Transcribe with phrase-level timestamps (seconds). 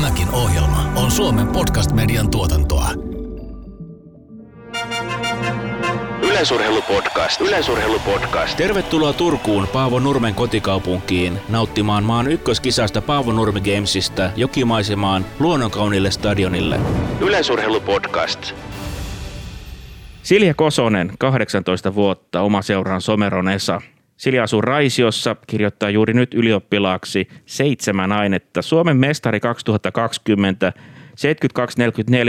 [0.00, 2.88] Tämäkin ohjelma on Suomen podcast-median tuotantoa.
[6.22, 7.40] Yleisurheilupodcast.
[7.40, 8.56] Yleisurheilupodcast.
[8.56, 16.80] Tervetuloa Turkuun Paavo Nurmen kotikaupunkiin nauttimaan maan ykköskisasta Paavo Nurmi Gamesista jokimaisemaan luonnonkaunille stadionille.
[17.20, 18.54] Yleisurheilupodcast.
[20.22, 23.80] Silja Kosonen, 18 vuotta, oma seuraan Someron Esa.
[24.20, 28.62] Silja asuu Raisiossa, kirjoittaa juuri nyt ylioppilaaksi seitsemän ainetta.
[28.62, 30.72] Suomen mestari 2020,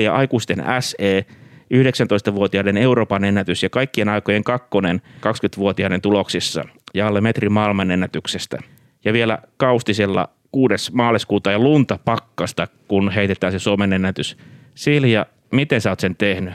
[0.07, 1.25] 72-44 aikuisten SE,
[1.73, 6.63] 19-vuotiaiden Euroopan ennätys ja kaikkien aikojen kakkonen 20-vuotiaiden tuloksissa
[6.93, 8.57] ja alle metrin maailmanennätyksestä.
[9.05, 10.91] Ja vielä Kaustisella 6.
[10.93, 14.37] maaliskuuta ja lunta pakkasta, kun heitetään se Suomen ennätys.
[14.75, 16.53] Silja, miten sä oot sen tehnyt?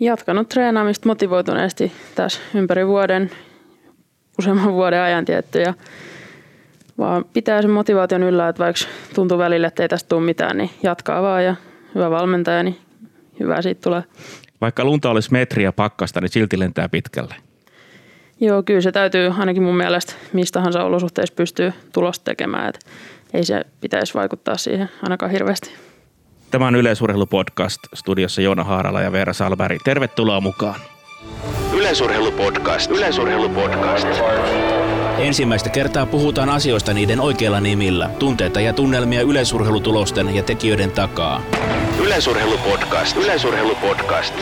[0.00, 3.30] Jatkanut treenaamista motivoituneesti tässä ympäri vuoden,
[4.38, 5.74] useamman vuoden ajan tietty ja
[6.98, 10.70] vaan pitää sen motivaation yllä, että vaikka tuntuu välillä, että ei tästä tule mitään, niin
[10.82, 11.56] jatkaa vaan ja
[11.94, 12.78] hyvä valmentaja, niin
[13.40, 14.04] hyvä siitä tulee.
[14.60, 17.34] Vaikka lunta olisi metriä pakkasta, niin silti lentää pitkälle.
[18.40, 22.80] Joo, kyllä se täytyy ainakin mun mielestä mistä tahansa olosuhteissa pystyy tulosta tekemään, että
[23.34, 25.70] ei se pitäisi vaikuttaa siihen ainakaan hirveästi.
[26.50, 29.78] Tämä on Yleisurheilupodcast, studiossa Joona Haarala ja Veera Salberg.
[29.84, 30.80] Tervetuloa mukaan.
[31.82, 32.90] Yleisurheilupodcast.
[32.90, 34.06] Yleisurheilupodcast.
[35.18, 41.42] Ensimmäistä kertaa puhutaan asioista niiden oikeilla nimillä, tunteita ja tunnelmia yleisurheilutulosten ja tekijöiden takaa.
[42.04, 43.16] Yleisurheilupodcast.
[43.16, 44.34] Yleisurheilupodcast.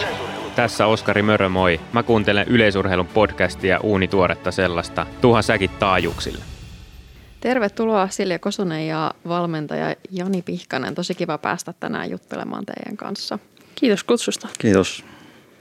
[0.56, 1.80] Tässä Oskari Mörö, moi.
[1.92, 5.06] Mä kuuntelen yleisurheilun podcastia uunituoretta sellaista.
[5.20, 6.44] Tuhan säkin taajuuksille.
[7.40, 10.94] Tervetuloa Silja Kosonen ja valmentaja Jani Pihkanen.
[10.94, 13.38] Tosi kiva päästä tänään juttelemaan teidän kanssa.
[13.74, 14.48] Kiitos kutsusta.
[14.58, 15.04] Kiitos.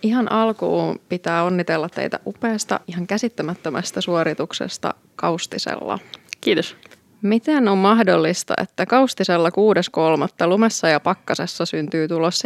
[0.01, 5.99] Ihan alkuun pitää onnitella teitä upeasta, ihan käsittämättömästä suorituksesta Kaustisella.
[6.41, 6.75] Kiitos.
[7.21, 10.47] Miten on mahdollista, että Kaustisella 6.3.
[10.47, 12.43] lumessa ja pakkasessa syntyy tulos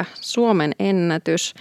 [0.00, 1.54] 72.44, Suomen ennätys,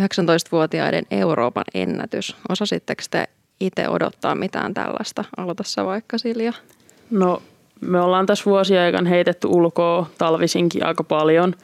[0.00, 2.36] 19-vuotiaiden Euroopan ennätys.
[2.48, 3.28] Osasitteko te
[3.60, 5.24] itse odottaa mitään tällaista?
[5.36, 6.52] Aloitassa vaikka Silja.
[7.10, 7.42] No
[7.80, 11.54] me ollaan tässä vuosien aikana heitetty ulkoa talvisinkin aika paljon.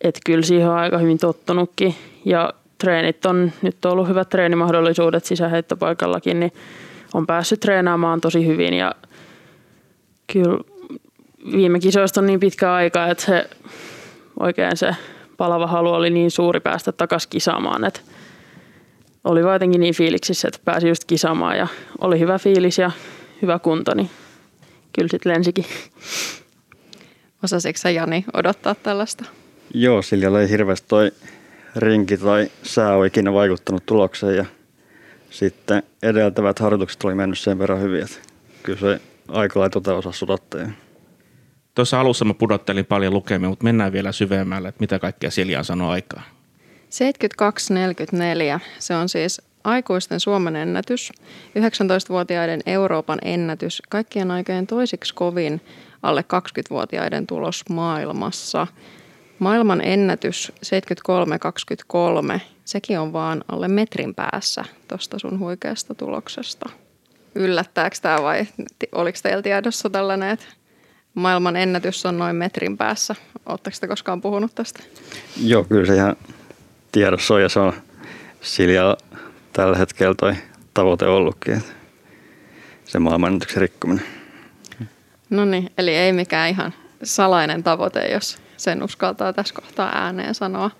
[0.00, 1.94] Että kyllä siihen on aika hyvin tottunutkin.
[2.24, 6.52] Ja treenit on nyt on ollut hyvät treenimahdollisuudet sisäheittopaikallakin, niin
[7.14, 8.74] on päässyt treenaamaan tosi hyvin.
[8.74, 8.94] Ja
[10.32, 10.58] kyllä
[11.52, 13.50] viime kisoista on niin pitkä aika, että se
[14.40, 14.96] oikein se
[15.36, 18.00] palava halu oli niin suuri päästä takaisin kisaamaan, että
[19.24, 21.66] oli jotenkin niin fiiliksissä, että pääsi just kisaamaan ja
[22.00, 22.90] oli hyvä fiilis ja
[23.42, 24.10] hyvä kunto, niin
[24.92, 25.64] kyllä sitten lensikin.
[27.44, 29.24] Osasitko sä Jani odottaa tällaista?
[29.74, 31.12] Joo, sillä ei hirveästi toi
[31.76, 34.44] rinki tai sää ole ikinä vaikuttanut tulokseen ja
[35.30, 38.16] sitten edeltävät harjoitukset oli mennyt sen verran hyvin, että
[38.62, 40.68] kyllä se aika lailla tota osaa sudattaa.
[41.74, 45.64] Tuossa alussa mä pudottelin paljon lukemia, mutta mennään vielä syvemmälle, että mitä kaikkea Silja on
[45.64, 46.22] sanonut aikaa.
[48.56, 51.12] 72.44, se on siis aikuisten Suomen ennätys,
[51.58, 55.60] 19-vuotiaiden Euroopan ennätys, kaikkien aikojen toisiksi kovin
[56.02, 58.66] alle 20-vuotiaiden tulos maailmassa.
[59.38, 60.52] Maailman ennätys
[62.34, 66.70] 73.23, sekin on vaan alle metrin päässä tuosta sun huikeasta tuloksesta.
[67.34, 68.46] Yllättääkö tämä vai
[68.92, 70.46] oliko teillä tiedossa tällainen, että
[71.14, 73.14] maailman ennätys on noin metrin päässä?
[73.46, 74.82] Oletteko te koskaan puhunut tästä?
[75.42, 76.16] Joo, kyllä se ihan
[76.92, 77.72] tiedossa on ja se on
[78.40, 78.96] Silja
[79.52, 80.34] tällä hetkellä toi
[80.74, 81.62] tavoite ollutkin,
[82.84, 84.04] se maailmanennätyksen rikkominen.
[85.30, 90.70] No niin, eli ei mikään ihan salainen tavoite, jos sen uskaltaa tässä kohtaa ääneen sanoa.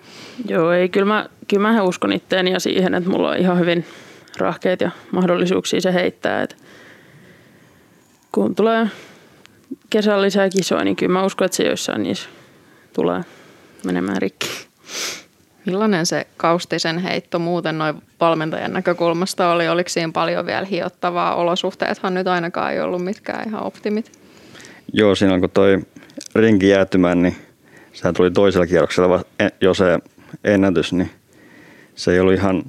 [0.48, 3.84] Joo, ei, kyllä mä, kyllä mä uskon itteeni ja siihen, että mulla on ihan hyvin
[4.36, 6.42] rahkeet ja mahdollisuuksia se heittää.
[6.42, 6.56] Että
[8.32, 8.86] kun tulee
[9.90, 12.28] kesällä lisää kisoja, niin kyllä mä uskon, että se joissain niissä
[12.92, 13.20] tulee
[13.84, 14.48] menemään rikki.
[15.66, 19.68] Millainen se Kaustisen heitto muuten noin valmentajan näkökulmasta oli?
[19.68, 21.34] Oliko siinä paljon vielä hiottavaa?
[21.34, 24.12] Olosuhteethan nyt ainakaan ei ollut mitkään ihan optimit.
[24.92, 25.78] Joo, siinä kun toi
[26.34, 27.36] rinki jäätymään, niin
[27.98, 29.24] sehän tuli toisella kierroksella
[29.60, 29.98] jo se
[30.44, 31.10] ennätys, niin
[31.94, 32.62] se ei ollut ihan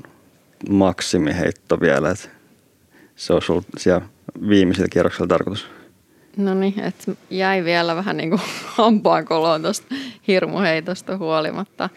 [0.70, 2.10] maksimiheitto vielä.
[2.10, 2.30] Että
[3.16, 4.02] se olisi ollut siellä
[4.50, 5.68] viimeisellä kierroksella tarkoitus.
[6.38, 8.42] No niin, että jäi vielä vähän niin kuin
[8.78, 9.96] hampaan koloon tuosta
[10.28, 11.90] hirmuheitosta huolimatta.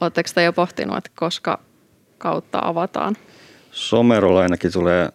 [0.00, 1.58] Oletteko te jo pohtinut, että koska
[2.18, 3.16] kautta avataan?
[3.70, 5.08] Somerolla ainakin tulee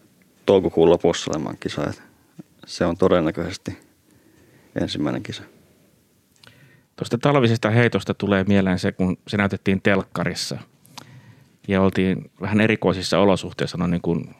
[0.45, 1.94] toukokuun lopussa olemaan kisa.
[2.65, 3.77] Se on todennäköisesti
[4.81, 5.44] ensimmäinen kisa.
[7.00, 10.57] Tuosta talvisesta heitosta tulee mieleen se, kun se näytettiin telkkarissa
[11.68, 14.36] ja oltiin vähän erikoisissa olosuhteissa no niin kuin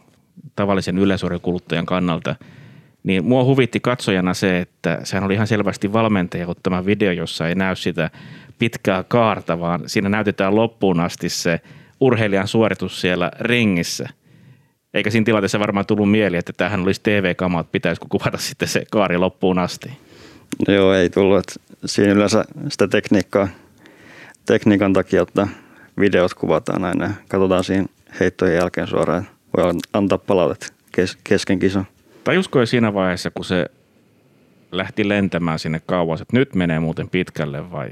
[0.56, 2.36] tavallisen yleisurheilukuluttajan kannalta.
[3.04, 7.56] Niin mua huvitti katsojana se, että sehän oli ihan selvästi valmentaja ottama video, jossa ei
[7.56, 8.10] näy sitä
[8.58, 11.62] pitkää kaarta, vaan siinä näytetään loppuun asti se
[12.00, 14.10] urheilijan suoritus siellä ringissä.
[14.94, 18.84] Eikä siinä tilanteessa varmaan tullut mieli, että tähän olisi TV-kama, että pitäisikö kuvata sitten se
[18.92, 20.09] kaari loppuun asti.
[20.68, 21.40] Joo, ei tullut.
[21.40, 21.54] Että
[21.86, 23.48] siinä yleensä sitä tekniikkaa,
[24.46, 25.48] tekniikan takia, että
[26.00, 27.86] videot kuvataan aina ja katsotaan siinä
[28.20, 29.28] heittojen jälkeen suoraan.
[29.58, 31.88] Voi antaa palautet kes- kesken kisan.
[32.24, 33.66] Tajusko siinä vaiheessa, kun se
[34.72, 37.90] lähti lentämään sinne kauas, että nyt menee muuten pitkälle vai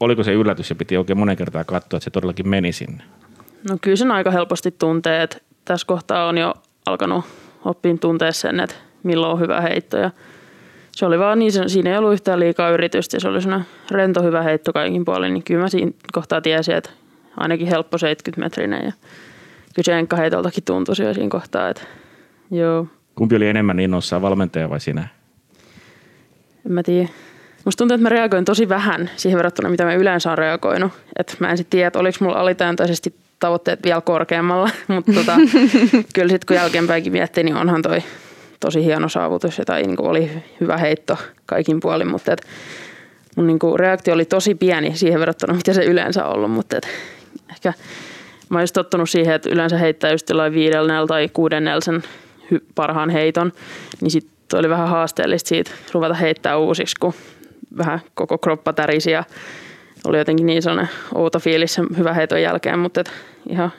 [0.00, 3.02] oliko se yllätys ja piti oikein monen kertaa katsoa, että se todellakin meni sinne?
[3.70, 6.54] No kyllä sen aika helposti tuntee, että tässä kohtaa on jo
[6.86, 7.24] alkanut
[7.64, 9.96] oppia tuntea sen, että milloin on hyvä heitto.
[9.96, 10.10] Ja
[10.92, 14.22] se oli vaan niin, siinä ei ollut yhtään liikaa yritystä ja se oli sellainen rento
[14.22, 15.34] hyvä heitto kaikin puolin.
[15.34, 16.90] Niin kyllä mä siinä kohtaa tiesin, että
[17.36, 18.92] ainakin helppo 70-metrinen ja
[19.74, 21.82] kyllä se enkkaheitoltakin tuntui jo siinä kohtaa, että
[22.50, 25.08] joo, Kumpi oli enemmän innoissaan, valmentaja vai sinä?
[26.66, 27.08] en mä tiedä.
[27.64, 30.92] Musta tuntuu, että mä reagoin tosi vähän siihen verrattuna, mitä mä yleensä olen reagoinut.
[31.18, 35.32] Et mä en sitten tiedä, että oliko mulla alitajuisesti tavoitteet vielä korkeammalla, mutta tota,
[36.14, 38.02] kyllä sitten kun jälkeenpäinkin miettii, niin onhan toi
[38.60, 42.46] tosi hieno saavutus ja tai niin oli hyvä heitto kaikin puolin, mutta et
[43.36, 46.88] mun niin reaktio oli tosi pieni siihen verrattuna, mitä se yleensä on ollut, mutta et
[47.50, 47.72] ehkä
[48.48, 52.02] mä just tottunut siihen, että yleensä heittää just jollain viidennellä tai kuudennella sen
[52.54, 53.52] hy- parhaan heiton,
[54.00, 57.14] niin sitten oli vähän haasteellista siitä ruveta heittää uusiksi, kun
[57.78, 59.24] vähän koko kroppa tärisi ja
[60.04, 63.12] oli jotenkin niin sellainen outo fiilis sen hyvän heiton jälkeen, mutta et
[63.48, 63.72] ihan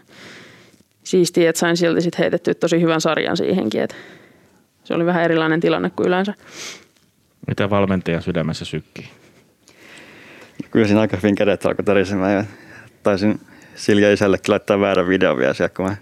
[1.03, 3.95] siistiä, että sain silti sit heitettyä tosi hyvän sarjan siihenkin, että
[4.89, 6.33] se oli vähän erilainen tilanne kuin yleensä.
[7.47, 9.09] Mitä valmentajan sydämessä sykkii?
[10.71, 12.43] Kyllä siinä aika hyvin kädet alkoi tärisemään ja
[13.03, 13.39] taisin
[13.75, 15.95] Silja isällekin laittaa väärän videon vielä siellä, kun mä,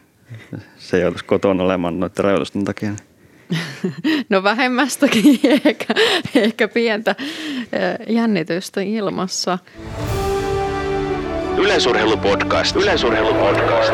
[0.77, 2.91] se joutuisi kotona olemaan noiden rajoitusten takia.
[4.29, 5.93] No vähemmästäkin ehkä,
[6.35, 7.15] ehkä pientä
[8.09, 9.57] jännitystä ilmassa.
[11.57, 12.75] Yleisurheilupodcast.
[12.75, 13.93] Yleisurheilupodcast.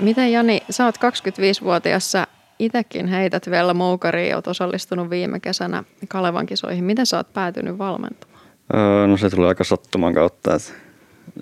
[0.00, 2.26] Miten Jani, sä oot 25-vuotias, sä
[2.58, 6.84] itsekin heität vielä moukariin, oot osallistunut viime kesänä Kalevan kisoihin.
[6.84, 8.40] Miten sä oot päätynyt valmentamaan?
[8.74, 10.72] Öö, no se tuli aika sattuman kautta, että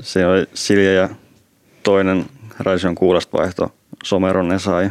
[0.01, 1.09] se oli Silja ja
[1.83, 2.27] toinen
[2.59, 3.75] Raision kuulosta vaihto
[4.05, 4.91] Someron Esa ja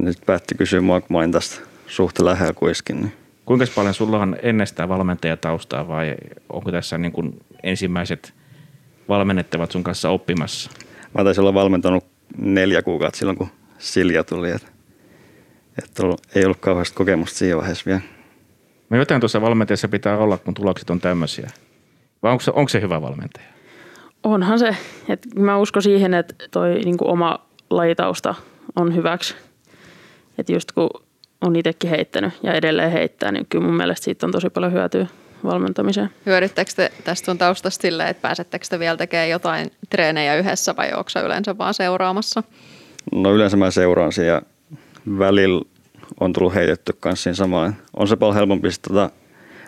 [0.00, 2.96] nyt päätti kysyä mua, kun mä olin tästä suht lähellä kuiskin.
[3.00, 3.12] Niin
[3.44, 6.14] Kuinka paljon sulla on ennestään valmentajataustaa vai
[6.48, 8.34] onko tässä niin kuin ensimmäiset
[9.08, 10.70] valmennettavat sun kanssa oppimassa?
[11.14, 12.04] mä taisin olla valmentanut
[12.38, 13.48] neljä kuukautta silloin, kun
[13.78, 14.50] Silja tuli.
[14.50, 18.00] Että, ollut, ei ollut kauheasti kokemusta siinä vaiheessa vielä.
[18.90, 21.50] No jotain tuossa valmentajassa pitää olla, kun tulokset on tämmöisiä.
[22.22, 23.46] Vai onko se, onko se hyvä valmentaja?
[24.22, 24.76] Onhan se,
[25.08, 28.34] että mä uskon siihen, että toi niin kuin oma lajitausta
[28.76, 29.34] on hyväksi.
[30.38, 30.90] Että just kun
[31.40, 35.06] on itsekin heittänyt ja edelleen heittää, niin kyllä mun mielestä siitä on tosi paljon hyötyä
[35.44, 36.10] valmentamiseen.
[36.26, 40.92] Hyödyttekö te tästä sun taustasta silleen, että pääsettekö te vielä tekemään jotain treenejä yhdessä vai
[40.92, 42.42] onko sä yleensä vaan seuraamassa?
[43.12, 44.42] No yleensä mä seuraan siinä ja
[45.18, 45.62] välillä
[46.20, 47.76] on tullut heitetty kanssa siinä samaan.
[47.96, 49.10] On se paljon helpompi tota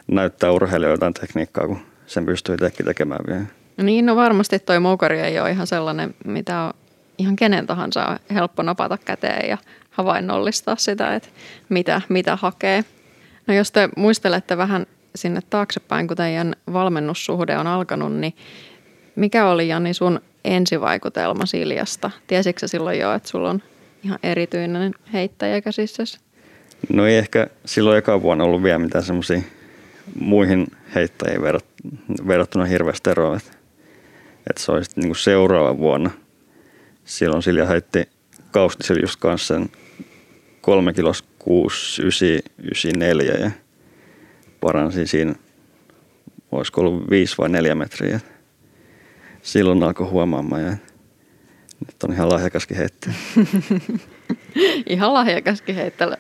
[0.07, 3.45] näyttää urheilijoille jotain tekniikkaa, kun sen pystyy itsekin tekemään vielä.
[3.77, 6.73] No niin, no varmasti toi moukari ei ole ihan sellainen, mitä on
[7.19, 9.59] ihan kenen tahansa on helppo napata käteen ja
[9.91, 11.29] havainnollistaa sitä, että
[11.69, 12.85] mitä, mitä hakee.
[13.47, 18.35] No jos te muistelette vähän sinne taaksepäin, kun teidän valmennussuhde on alkanut, niin
[19.17, 22.11] mikä oli Jani sun ensivaikutelma Siljasta?
[22.27, 23.63] Tiesitkö silloin jo, että sulla on
[24.05, 26.19] ihan erityinen heittäjä käsissäsi?
[26.93, 29.41] No ei ehkä silloin eka vuonna ollut vielä mitään semmoisia
[30.21, 33.37] muihin heittäjiin verrat- verrattuna hirveästi eroa.
[33.37, 33.51] Että
[34.51, 36.11] et se olisi niinku seuraava vuonna.
[37.05, 38.09] Silloin Silja heitti
[38.51, 39.69] Kaustisella just kanssa sen
[40.61, 42.29] 3 kilos 6, 9,
[42.59, 43.51] 94 ja
[44.65, 45.35] paransi siinä,
[46.53, 48.21] olisiko ollut 5 vai 4 metriä.
[49.43, 50.71] Silloin alkoi huomaamaan ja
[51.87, 53.15] nyt on ihan lahjakaskin heittäjä.
[54.87, 56.15] Ihan lahjakaskin heittely.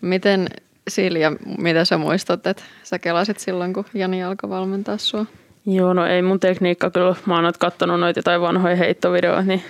[0.00, 0.48] Miten
[0.88, 5.26] Silja, mitä sä muistat, että sä kelasit silloin, kun Jani alkoi valmentaa sua?
[5.66, 7.14] Joo, no ei mun tekniikka kyllä.
[7.26, 9.62] Mä oon kattonut noita jotain vanhoja heittovideoita, niin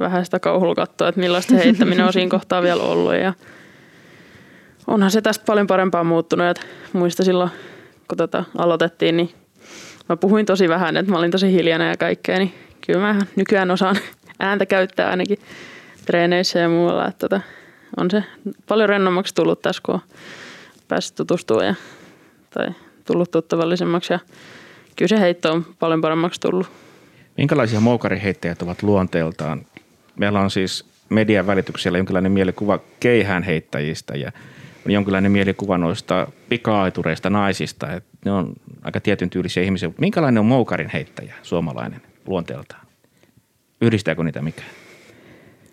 [0.00, 3.14] vähän sitä kauhulla katsoa, että millaista heittäminen on siinä kohtaa vielä ollut.
[3.14, 3.32] Ja
[4.86, 6.46] onhan se tästä paljon parempaa muuttunut.
[6.46, 7.50] Et muista silloin,
[8.08, 9.30] kun tota aloitettiin, niin
[10.08, 12.38] mä puhuin tosi vähän, että mä olin tosi hiljainen ja kaikkea.
[12.38, 12.54] Niin
[12.86, 13.96] kyllä mä nykyään osaan
[14.40, 15.38] ääntä käyttää ainakin
[16.06, 17.08] treeneissä ja muualla.
[17.08, 17.40] Että tota,
[17.96, 18.24] on se
[18.68, 20.00] paljon rennommaksi tullut tässä, kun on
[20.88, 21.74] päässyt tutustumaan ja,
[22.50, 22.68] tai
[23.04, 24.12] tullut tuttavallisemmaksi.
[24.12, 24.18] Ja
[24.96, 26.66] kyllä se heitto on paljon paremmaksi tullut.
[27.36, 29.66] Minkälaisia moukariheittäjät ovat luonteeltaan?
[30.16, 34.32] Meillä on siis median välityksellä jonkinlainen mielikuva keihään heittäjistä ja
[34.86, 37.92] jonkinlainen mielikuva noista pika-aitureista naisista.
[37.92, 39.90] Että ne on aika tietyn tyylisiä ihmisiä.
[39.98, 42.86] Minkälainen on moukarin heittäjä suomalainen luonteeltaan?
[43.80, 44.70] Yhdistääkö niitä mikään?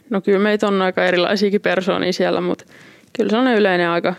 [0.10, 2.66] No kyllä meitä on aika erilaisiakin persoonia siellä, mutta
[3.18, 4.14] kyllä se on yleinen aika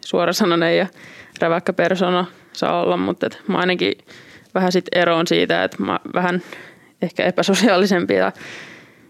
[0.00, 0.86] suorasanainen ja
[1.40, 3.92] räväkkä persona saa olla, mutta et mä ainakin
[4.54, 6.42] vähän sit eroon siitä, että mä vähän
[7.02, 8.32] ehkä epäsosiaalisempi ja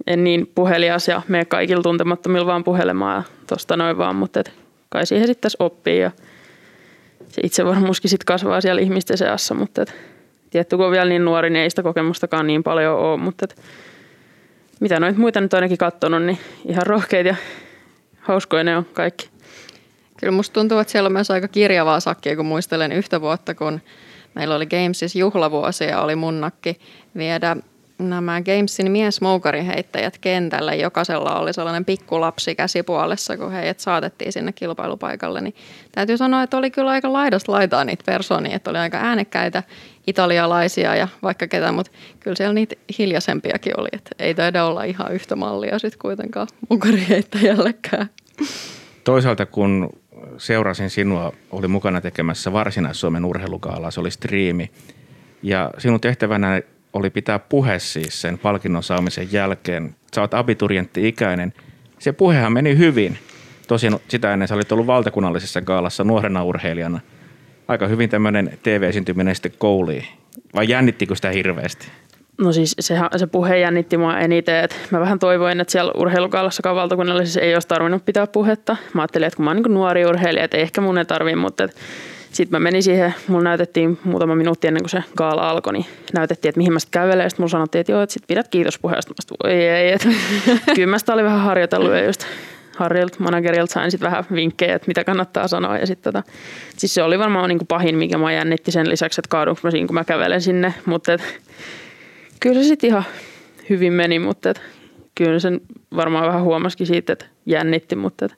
[0.06, 4.42] en niin puhelias ja me kaikilla tuntemattomilla vaan puhelemaan tuosta noin vaan, mutta
[4.88, 6.10] kai siihen sitten tässä oppii ja
[7.28, 9.94] se itsevarmuuskin sitten kasvaa siellä ihmisten seassa, mutta et,
[10.50, 13.62] tietty kun on vielä niin nuori, niin ei sitä kokemustakaan niin paljon ole, mutta et,
[14.80, 16.38] mitä noita muita nyt ainakin katsonut, niin
[16.68, 17.36] ihan rohkeita ja
[18.20, 19.28] hauskoja ne on kaikki.
[20.20, 23.80] Kyllä musta tuntuu, että siellä on myös aika kirjavaa sakkia, kun muistelen yhtä vuotta, kun
[24.34, 26.78] meillä oli Gamesis juhlavuosi ja oli munnakki
[27.16, 27.56] viedä
[27.98, 30.76] nämä Gamesin miesmoukarin heittäjät kentälle.
[30.76, 35.40] Jokaisella oli sellainen pikkulapsi käsipuolessa, kun heidät saatettiin sinne kilpailupaikalle.
[35.40, 35.54] Niin
[35.92, 39.62] täytyy sanoa, että oli kyllä aika laidasta laitaa niitä persoonia, että oli aika äänekkäitä
[40.06, 43.88] italialaisia ja vaikka ketä, mutta kyllä siellä niitä hiljaisempiakin oli.
[43.92, 46.48] Että ei taida olla ihan yhtä mallia sitten kuitenkaan
[47.08, 48.10] heittäjällekään.
[49.04, 49.90] Toisaalta kun
[50.38, 54.70] seurasin sinua, oli mukana tekemässä Varsinais-Suomen urheilukaalaa, se oli striimi.
[55.42, 56.60] Ja sinun tehtävänä
[56.96, 59.94] oli pitää puhe siis sen palkinnon saamisen jälkeen.
[60.14, 61.52] Sä oot abiturientti-ikäinen.
[61.98, 63.18] Se puhehan meni hyvin.
[63.68, 67.00] Tosin sitä ennen sä olit ollut valtakunnallisessa gaalassa nuorena urheilijana.
[67.68, 70.06] Aika hyvin tämmöinen TV-esiintyminen sitten kouliin.
[70.54, 71.88] Vai jännittikö sitä hirveästi?
[72.38, 74.64] No siis se, se puhe jännitti mua eniten.
[74.64, 78.76] Että mä vähän toivoin, että siellä urheilukaalassakaan valtakunnallisessa ei olisi tarvinnut pitää puhetta.
[78.94, 81.36] Mä ajattelin, että kun mä oon niin nuori urheilija, että ei ehkä mun ei tarvii,
[81.36, 81.68] mutta
[82.32, 86.48] sitten mä menin siihen, mulla näytettiin muutama minuutti ennen kuin se gaala alkoi, niin näytettiin,
[86.48, 87.30] että mihin mä sitten kävelen.
[87.30, 89.10] Sitten mulla sanottiin, että joo, että sit pidät kiitos puheesta.
[89.10, 90.08] Mä sit, voi ei, että
[90.74, 92.26] kyllä mä olin vähän harjoitellut ja just
[92.76, 95.78] Harrilta, managerilta sain sitten vähän vinkkejä, että mitä kannattaa sanoa.
[95.78, 96.22] Ja sit tota,
[96.76, 99.70] siis se oli varmaan niin kuin pahin, mikä mä jännitti sen lisäksi, että kaadunko mä
[99.70, 100.74] siinä, kun mä kävelen sinne.
[100.86, 101.22] Mutta et,
[102.40, 103.04] kyllä se sitten ihan
[103.70, 104.62] hyvin meni, mutta et,
[105.14, 105.60] kyllä sen
[105.96, 108.34] varmaan vähän huomasikin siitä, että jännitti, mutta et,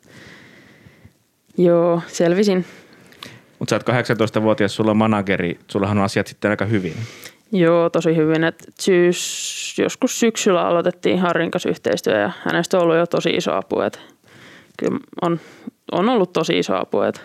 [1.59, 2.65] joo, selvisin
[3.59, 6.95] mutta sä oot 18-vuotias, sulla on manageri, sullahan on asiat sitten aika hyvin.
[7.53, 8.45] Joo, tosi hyvin.
[8.45, 13.55] Et syys, joskus syksyllä aloitettiin Harrin kanssa yhteistyö ja hänestä on ollut jo tosi iso
[13.55, 13.81] apu.
[13.81, 14.01] Et
[14.79, 15.41] kyllä on,
[15.93, 17.23] on ollut tosi iso apu et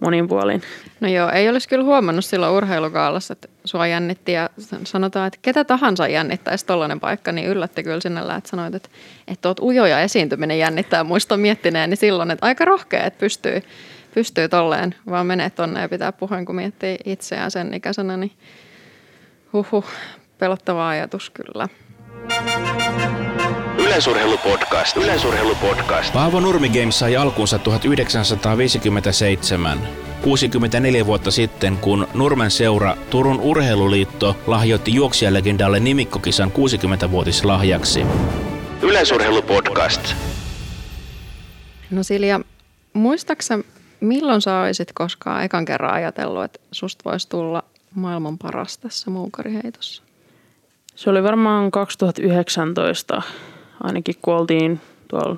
[0.00, 0.62] monin puolin.
[1.00, 4.50] No joo, ei olisi kyllä huomannut silloin urheilukaalassa, että sua jännitti ja
[4.84, 8.88] sanotaan, että ketä tahansa jännittäisi tollainen paikka, niin yllätti kyllä sinällä, että sanoit, että,
[9.28, 11.04] että oot ujoja esiintyminen jännittää.
[11.04, 13.62] Muistan miettineen, niin silloin, että aika rohkea, että pystyy
[14.14, 18.32] pystyy tolleen vaan menee tonne ja pitää puheen, kun miettii itseään sen ikäisenä, niin
[19.52, 19.84] huhu,
[20.38, 21.68] pelottava ajatus kyllä.
[23.78, 24.96] Yleisurheilupodcast.
[24.96, 26.12] Yleisurheilupodcast.
[26.12, 29.78] Paavo Nurmi Games sai alkunsa 1957.
[30.22, 38.06] 64 vuotta sitten, kun Nurmen seura Turun Urheiluliitto lahjoitti juoksijalegendalle nimikkokisan 60-vuotislahjaksi.
[38.82, 40.14] Yleisurheilupodcast.
[41.90, 42.40] No Silja,
[42.92, 43.58] muistaaksä
[44.00, 50.02] Milloin sä olisit koskaan ekan kerran ajatellut, että susta voisi tulla maailman paras tässä muukariheitossa?
[50.94, 53.22] Se oli varmaan 2019,
[53.82, 55.36] ainakin kun oltiin tuolla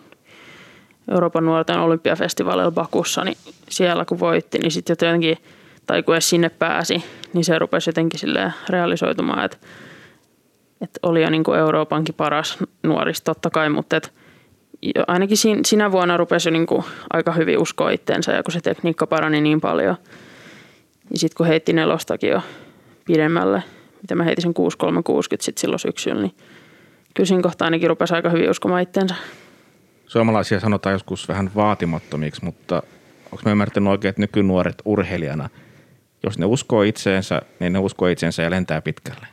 [1.10, 3.36] Euroopan nuorten olympiafestivaalilla Bakussa, niin
[3.68, 5.38] siellä kun voitti, niin sitten jotenkin,
[5.86, 9.56] tai kun edes sinne pääsi, niin se rupesi jotenkin silleen realisoitumaan, että,
[10.80, 14.08] että oli jo niin kuin Euroopankin paras nuorista totta kai, mutta että
[15.06, 19.06] ainakin sinä vuonna rupesi jo niin kuin aika hyvin uskoa itteensä ja kun se tekniikka
[19.06, 19.96] parani niin paljon.
[21.10, 22.42] Ja sitten kun heitti nelostakin jo
[23.04, 23.62] pidemmälle,
[24.02, 26.34] mitä mä heitin sen 6360 sitten silloin syksyllä, niin
[27.14, 29.14] kyllä siinä kohtaa ainakin rupesi aika hyvin uskomaan itteensä.
[30.06, 32.82] Suomalaisia sanotaan joskus vähän vaatimattomiksi, mutta
[33.24, 35.48] onko mä ymmärtänyt oikein, että nykynuoret urheilijana,
[36.22, 39.26] jos ne uskoo itseensä, niin ne uskoo itseensä ja lentää pitkälle?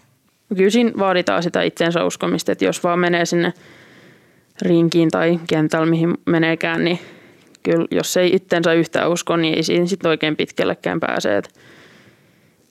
[0.57, 3.53] Kyllä siinä vaaditaan sitä itseensä uskomista, että jos vaan menee sinne–
[4.62, 7.00] rinkiin tai kentällä, mihin meneekään, niin
[7.63, 11.38] kyllä jos ei itsensä yhtään usko, niin ei siinä sitten oikein pitkällekään pääse.
[11.38, 11.50] Että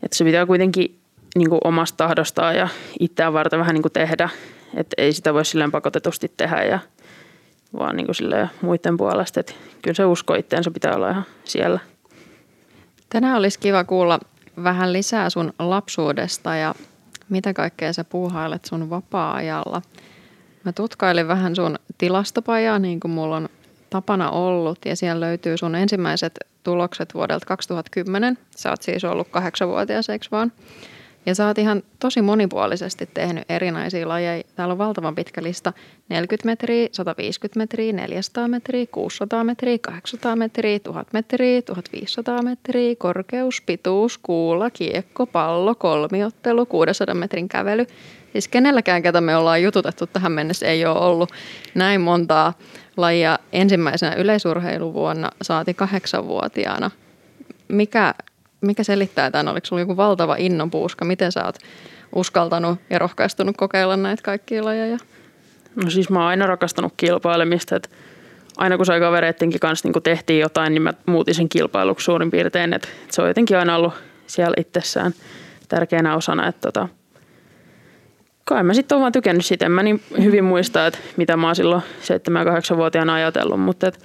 [0.03, 0.99] et se pitää kuitenkin
[1.35, 2.69] niin kuin omasta tahdostaan ja
[3.01, 4.29] itseään varten vähän niin kuin tehdä.
[4.75, 6.79] Että ei sitä voi silleen pakotetusti tehdä ja
[7.79, 9.41] vaan niin kuin silleen muiden puolesta.
[9.41, 11.81] Että kyllä se usko itteensä pitää olla ihan siellä.
[13.09, 14.21] Tänään olisi kiva kuulla
[14.62, 16.75] vähän lisää sun lapsuudesta ja
[17.29, 19.83] mitä kaikkea sä puuhailet sun vapaa-ajalla–
[20.64, 23.49] Mä tutkailin vähän sun tilastopajaa, niin kuin mulla on
[23.90, 28.38] tapana ollut, ja siellä löytyy sun ensimmäiset tulokset vuodelta 2010.
[28.57, 30.52] Sä oot siis ollut kahdeksanvuotias, eikö vaan?
[31.26, 34.45] Ja sä oot ihan tosi monipuolisesti tehnyt erinäisiä lajeja.
[34.57, 35.73] Täällä on valtavan pitkä lista.
[36.09, 43.62] 40 metriä, 150 metriä, 400 metriä, 600 metriä, 800 metriä, 1000 metriä, 1500 metriä, korkeus,
[43.66, 47.87] pituus, kuula, kiekko, pallo, kolmiottelu, 600 metrin kävely.
[48.33, 51.31] Siis kenelläkään, ketä me ollaan jututettu tähän mennessä, ei ole ollut
[51.75, 52.53] näin montaa
[52.97, 56.91] lajia ensimmäisenä yleisurheiluvuonna saati kahdeksanvuotiaana.
[57.69, 58.15] Mikä,
[58.61, 59.49] mikä selittää tämän?
[59.49, 61.05] Oliko sinulla joku valtava innonpuuska?
[61.05, 61.59] Miten sä oot
[62.15, 64.99] uskaltanut ja rohkaistunut kokeilla näitä kaikkia lajeja?
[65.85, 67.89] No siis mä oon aina rakastanut kilpailemista, että
[68.57, 72.31] aina kun sai kavereittenkin kanssa niin kun tehtiin jotain, niin mä muutin sen kilpailuksi suurin
[72.31, 73.95] piirtein, että, se on jotenkin aina ollut
[74.27, 75.12] siellä itsessään
[75.69, 76.89] tärkeänä osana, että tota,
[78.45, 79.67] kai mä sitten oon vaan tykännyt siitä.
[79.67, 81.83] En mä niin hyvin muista, että mitä mä oon silloin
[82.73, 83.99] 7-8-vuotiaana ajatellut, mutta et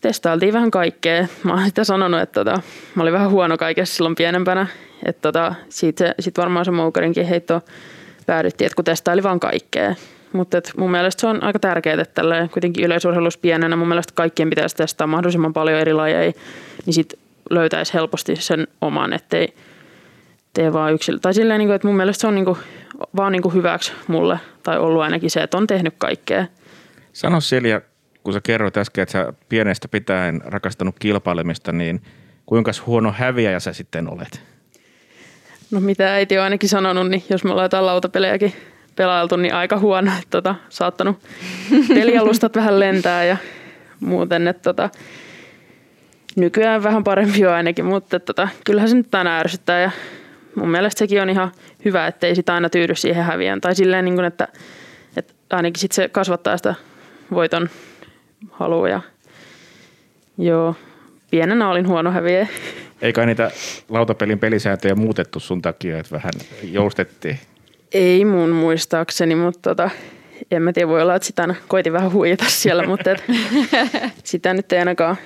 [0.00, 1.26] testailtiin vähän kaikkea.
[1.42, 2.60] Mä oon sitä sanonut, että tota,
[2.94, 4.66] mä olin vähän huono kaikessa silloin pienempänä.
[5.04, 7.60] Että tota, siitä sit varmaan se moukarinkin heitto
[8.26, 9.94] päädyttiin, että kun testaili vaan kaikkea.
[10.32, 14.50] Mutta mun mielestä se on aika tärkeää, että tällä kuitenkin yleisurheilussa pienenä mun mielestä kaikkien
[14.50, 16.32] pitäisi testaa mahdollisimman paljon eri lajeja,
[16.86, 17.14] niin sit
[17.50, 19.54] löytäisi helposti sen oman, ettei
[20.54, 21.18] tee vaan yksilö.
[21.18, 22.58] Tai silleen, niin kuin, että mun mielestä se on niin kuin,
[23.16, 26.46] vaan niin kuin hyväksi mulle, tai ollut ainakin se, että on tehnyt kaikkea.
[27.12, 27.80] Sano Silja,
[28.24, 32.02] kun sä kerroit äsken, että sä pienestä pitäen rakastanut kilpailemista, niin
[32.46, 34.40] kuinka huono häviäjä sä sitten olet?
[35.70, 38.52] No mitä äiti on ainakin sanonut, niin jos me ollaan jotain lautapelejäkin
[38.96, 41.18] pelailtu, niin aika huono, että tota, saattanut
[41.88, 43.36] pelialustat vähän lentää ja
[44.00, 44.90] muuten, että tota,
[46.36, 49.90] nykyään vähän parempi on ainakin, mutta tota, kyllähän se nyt aina ärsyttää ja
[50.56, 51.52] mun mielestä sekin on ihan
[51.84, 53.60] hyvä, ettei sitä aina tyydy siihen häviään.
[53.60, 54.48] Tai silleen, niin kuin, että,
[55.16, 56.74] että ainakin sit se kasvattaa sitä
[57.30, 57.68] voiton
[58.50, 58.88] halua.
[58.88, 59.00] Ja,
[60.38, 60.74] joo,
[61.30, 62.48] pienenä olin huono häviä.
[63.02, 63.50] Eikä niitä
[63.88, 66.32] lautapelin pelisääntöjä muutettu sun takia, että vähän
[66.62, 67.38] joustettiin?
[67.92, 69.90] Ei mun muistaakseni, mutta tota,
[70.50, 73.24] en mä tiedä, voi olla, että sitä koitin vähän huijata siellä, mutta et,
[74.24, 75.16] sitä nyt ei ainakaan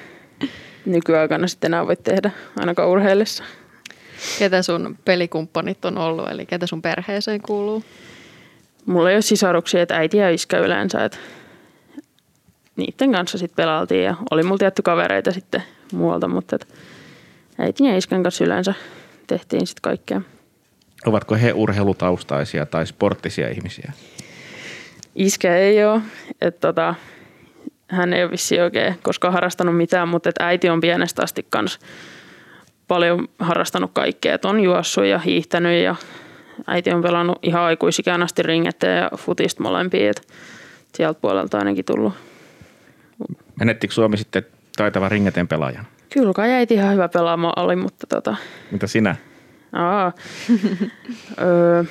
[0.87, 3.45] nykyaikana sitten enää voi tehdä, ainakaan urheillessa.
[4.39, 7.85] Ketä sun pelikumppanit on ollut, eli ketä sun perheeseen kuuluu?
[8.87, 11.19] Mulla ei ole sisaruksia, että äiti ja iskä yleensä, että
[12.77, 16.67] niiden kanssa sitten pelailtiin ja oli mulla tietty kavereita sitten muualta, mutta että
[17.59, 18.75] äitin ja iskän kanssa yleensä
[19.27, 20.21] tehtiin sitten kaikkea.
[21.07, 23.93] Ovatko he urheilutaustaisia tai sporttisia ihmisiä?
[25.15, 26.01] Iskä ei ole,
[26.41, 26.95] että tota,
[27.89, 31.81] hän ei ole vissi oikein koskaan harrastanut mitään, mutta että äiti on pienestä asti kanssa
[32.89, 34.35] paljon harrastanut kaikkea.
[34.35, 35.97] Että on juossut ja hiihtänyt ja
[36.67, 40.11] äiti on pelannut ihan aikuisikään asti ringettä ja futista molempia.
[40.11, 40.23] Että
[40.95, 42.13] sieltä puolelta ainakin tullut.
[43.61, 44.47] Menettikö Suomi sitten
[44.77, 45.87] taitava ringeten pelaajan?
[46.13, 48.37] Kyllä kai äiti ihan hyvä pelaama oli, mutta tota...
[48.71, 49.17] Mitä sinä?
[49.73, 50.13] Aa,
[51.43, 51.85] öö,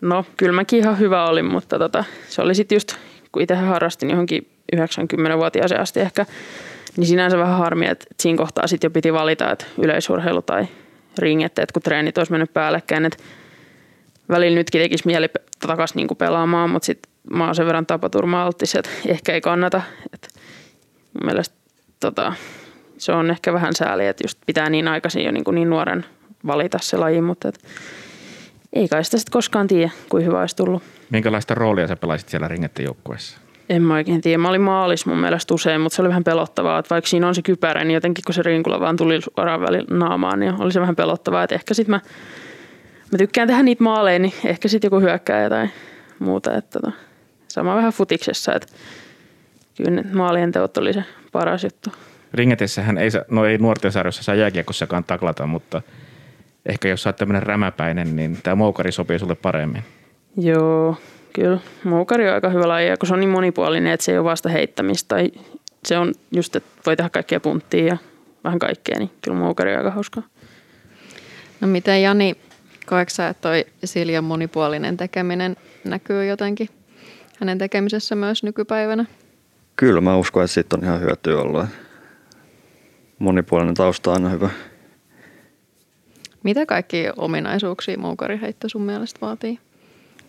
[0.00, 2.96] no kyllä mäkin ihan hyvä olin, mutta tota, se oli sitten just,
[3.32, 6.26] kun itse harrastin johonkin 90-vuotiaaseen asti ehkä,
[6.96, 10.66] niin sinänsä vähän harmi, että siinä kohtaa sitten jo piti valita, että yleisurheilu tai
[11.18, 13.22] ringet, että kun treenit olisi mennyt päällekkäin, että
[14.28, 15.28] välillä nytkin tekisi mieli
[15.66, 19.82] takaisin niin pelaamaan, mutta sitten mä oon sen verran tapaturma alttis, että ehkä ei kannata.
[20.12, 20.28] Et
[21.14, 21.56] mun mielestä
[22.00, 22.32] tota,
[22.98, 26.04] se on ehkä vähän sääli, että just pitää niin aikaisin jo niin, niin nuoren
[26.46, 27.64] valita se laji, mutta et,
[28.72, 30.82] ei kai sitä sitten koskaan tiedä, kuin hyvä olisi tullut.
[31.10, 33.38] Minkälaista roolia sä pelaisit siellä ringetten joukkueessa?
[33.70, 34.38] En mä oikein tiedä.
[34.38, 37.34] Mä olin maalis mun mielestä usein, mutta se oli vähän pelottavaa, että vaikka siinä on
[37.34, 40.80] se kypärä, niin jotenkin kun se rinkula vaan tuli suoraan välillä naamaan, niin oli se
[40.80, 42.00] vähän pelottavaa, että ehkä sitten mä,
[43.12, 45.68] mä tykkään tehdä niitä maaleja, niin ehkä sitten joku hyökkää tai
[46.18, 46.56] muuta.
[46.56, 46.92] Että tota,
[47.48, 48.68] sama vähän futiksessa, että
[49.76, 51.90] kyllä maalien teot oli se paras juttu.
[52.34, 55.82] Ringetessähän ei, no ei nuorten sarjossa saa jääkiekossakaan taklata, mutta
[56.66, 59.82] ehkä jos sä oot tämmöinen rämäpäinen, niin tämä moukari sopii sulle paremmin.
[60.36, 60.96] Joo,
[61.32, 61.58] kyllä.
[61.84, 64.48] Moukari on aika hyvä laji, kun se on niin monipuolinen, että se ei ole vasta
[64.48, 65.08] heittämistä.
[65.08, 65.32] Tai
[65.84, 67.96] se on just, että voi tehdä kaikkea punttia ja
[68.44, 70.22] vähän kaikkea, niin kyllä moukari on aika hauskaa.
[71.60, 72.34] No miten Jani,
[72.86, 76.68] koetko sä, että toi Siljan monipuolinen tekeminen näkyy jotenkin
[77.40, 79.04] hänen tekemisessä myös nykypäivänä?
[79.76, 81.66] Kyllä mä uskon, että siitä on ihan hyötyä ollut.
[83.18, 84.50] Monipuolinen tausta on aina hyvä.
[86.42, 89.58] Mitä kaikki ominaisuuksia moukariheitto sun mielestä vaatii?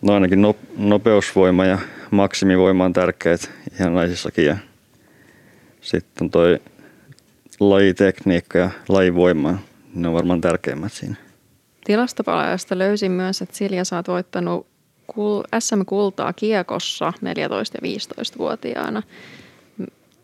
[0.02, 1.78] No ainakin no, nopeusvoima ja
[2.10, 4.46] maksimivoima on tärkeät ihan naisissakin.
[4.46, 4.56] Ja
[5.80, 6.60] sitten on toi
[7.60, 9.58] lajitekniikka ja lajivoima,
[9.94, 11.14] ne on varmaan tärkeimmät siinä.
[11.84, 14.66] Tilastopalvelusta löysin myös, että Silja sä oot voittanut
[15.58, 19.02] SM-kultaa kiekossa 14- ja 15-vuotiaana.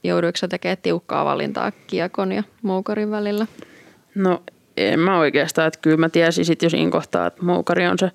[0.05, 3.47] Jouduiko sä tekemään tiukkaa valintaa kiekon ja moukarin välillä?
[4.15, 4.43] No
[4.77, 8.11] en mä oikeastaan, että kyllä mä tiesin sit jo siinä kohtaa, että moukari on se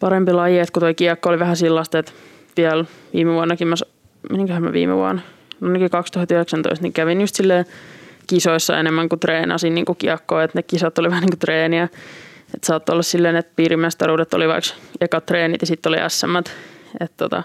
[0.00, 2.12] parempi laji, että kun toi kiekko oli vähän sellaista, että
[2.56, 3.74] vielä viime vuonnakin, mä,
[4.30, 5.22] meninköhän mä viime vuonna,
[5.60, 7.64] no ainakin 2019, niin kävin just silleen
[8.26, 11.88] kisoissa enemmän kuin treenasin niin kuin kiekkoa, että ne kisat oli vähän niin kuin treeniä.
[12.54, 16.36] Että saattoi olla silleen, että piirimestaruudet oli vaikka ekat treenit ja sitten oli SM.
[17.00, 17.42] Että tota,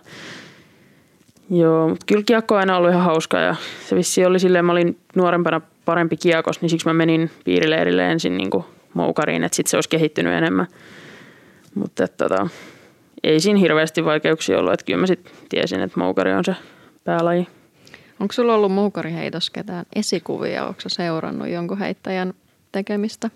[1.50, 3.56] joo, mutta kyllä kiekko on aina ollut ihan hauska ja
[3.90, 8.38] se vissi oli silleen, mä olin nuorempana parempi kiekos, niin siksi mä menin piirileirille ensin
[8.38, 10.68] niin kuin moukariin, että sitten se olisi kehittynyt enemmän.
[11.76, 12.48] Mutta tota,
[13.24, 16.56] ei siinä hirveästi vaikeuksia ollut, että kyllä mä sitten tiesin, että moukari on se
[17.04, 17.48] päälaji.
[18.20, 20.66] Onko sulla ollut moukariheitos ketään esikuvia?
[20.66, 22.34] Onko seurannut jonkun heittäjän
[22.72, 23.30] tekemistä?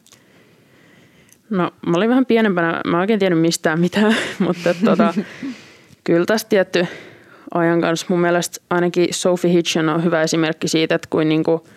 [1.49, 5.13] No mä olin vähän pienempänä, mä en oikein tiennyt mistään mitään, mutta tota,
[6.03, 6.87] kyllä tästä tietty
[7.53, 11.67] ajan kanssa mun mielestä ainakin Sophie Hitchen on hyvä esimerkki siitä, että kuin niinku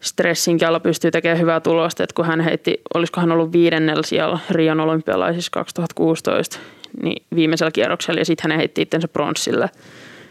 [0.00, 4.38] stressinkin alla pystyy tekemään hyvää tulosta, että kun hän heitti, olisiko hän ollut viidennellä siellä
[4.50, 6.58] Rion olympialaisissa 2016,
[7.02, 9.70] niin viimeisellä kierroksella ja sitten hän heitti itsensä pronssille,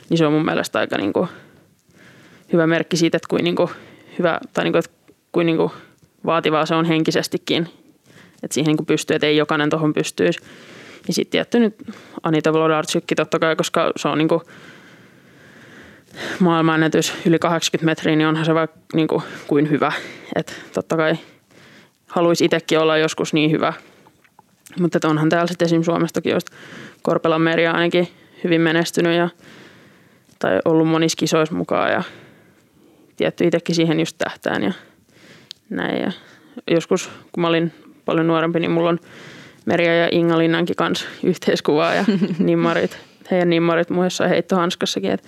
[0.10, 1.27] niin se on mun mielestä aika niinku
[2.53, 3.69] hyvä merkki siitä, että kuin niinku
[4.19, 4.91] hyvä, tai niinku, että
[5.32, 5.71] kuin niinku
[6.25, 7.67] vaativaa se on henkisestikin,
[8.43, 10.39] että siihen niinku pystyy, että ei jokainen tuohon pystyisi.
[11.08, 11.75] Ja sitten tietty nyt
[12.23, 14.41] Anita Vlodarczykki totta kai, koska se on niinku
[16.39, 19.91] maailmanennätys yli 80 metriä, niin onhan se vaikka niinku kuin hyvä.
[20.36, 21.15] Että totta kai
[22.08, 23.73] haluaisi itsekin olla joskus niin hyvä.
[24.80, 26.47] Mutta onhan täällä sitten esimerkiksi Suomestakin just
[27.01, 28.08] Korpelan meri ainakin
[28.43, 29.30] hyvin menestynyt ja,
[30.39, 32.03] tai ollut monissa kisoissa mukaan ja
[33.17, 34.71] tietty itsekin siihen just tähtään ja
[35.69, 36.01] näin.
[36.01, 36.12] Ja
[36.71, 37.73] joskus, kun mä olin
[38.06, 38.99] paljon nuorempi, niin mulla on
[39.65, 42.06] Merja ja Inga Linnankin kanssa yhteiskuvaa ja
[42.39, 42.97] nimmarit,
[43.32, 45.12] heidän nimmarit mun jossain heittohanskassakin.
[45.12, 45.27] Että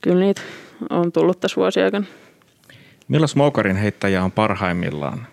[0.00, 0.42] kyllä niitä
[0.90, 2.06] on tullut tässä vuosien aikana.
[3.08, 5.26] Milloin moukarin heittäjä on parhaimmillaan?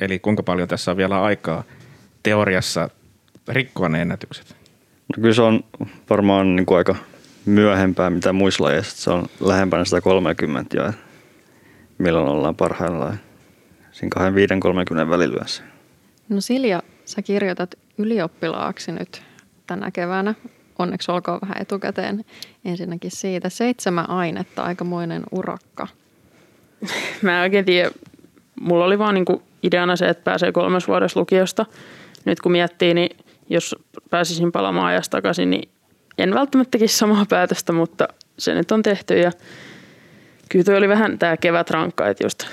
[0.00, 1.64] Eli kuinka paljon tässä on vielä aikaa
[2.22, 2.90] teoriassa
[3.48, 4.56] rikkoa ne ennätykset?
[5.08, 5.64] No kyllä se on
[6.10, 6.94] varmaan niin kuin aika
[7.46, 9.02] myöhempää mitä muissa lajeissa.
[9.02, 10.92] Se on lähempänä 130 jo,
[11.98, 13.18] milloin ollaan parhaillaan.
[13.92, 14.10] Siinä
[15.06, 15.62] 25-30 välilyössä.
[16.28, 19.22] No Silja, sä kirjoitat ylioppilaaksi nyt
[19.66, 20.34] tänä keväänä.
[20.78, 22.24] Onneksi olkoon vähän etukäteen
[22.64, 23.48] ensinnäkin siitä.
[23.48, 25.88] Seitsemän ainetta, aikamoinen urakka.
[27.22, 27.90] Mä en oikein tiedä.
[28.60, 31.66] Mulla oli vaan niinku ideana se, että pääsee kolmes vuodessa lukiosta.
[32.24, 33.16] Nyt kun miettii, niin
[33.48, 33.76] jos
[34.10, 35.68] pääsisin palaamaan ajasta takaisin, niin
[36.18, 38.08] en välttämättä tekisi samaa päätöstä, mutta
[38.38, 39.18] se nyt on tehty.
[39.18, 39.32] Ja
[40.48, 42.44] kyllä toi oli vähän tämä kevät rankka, että just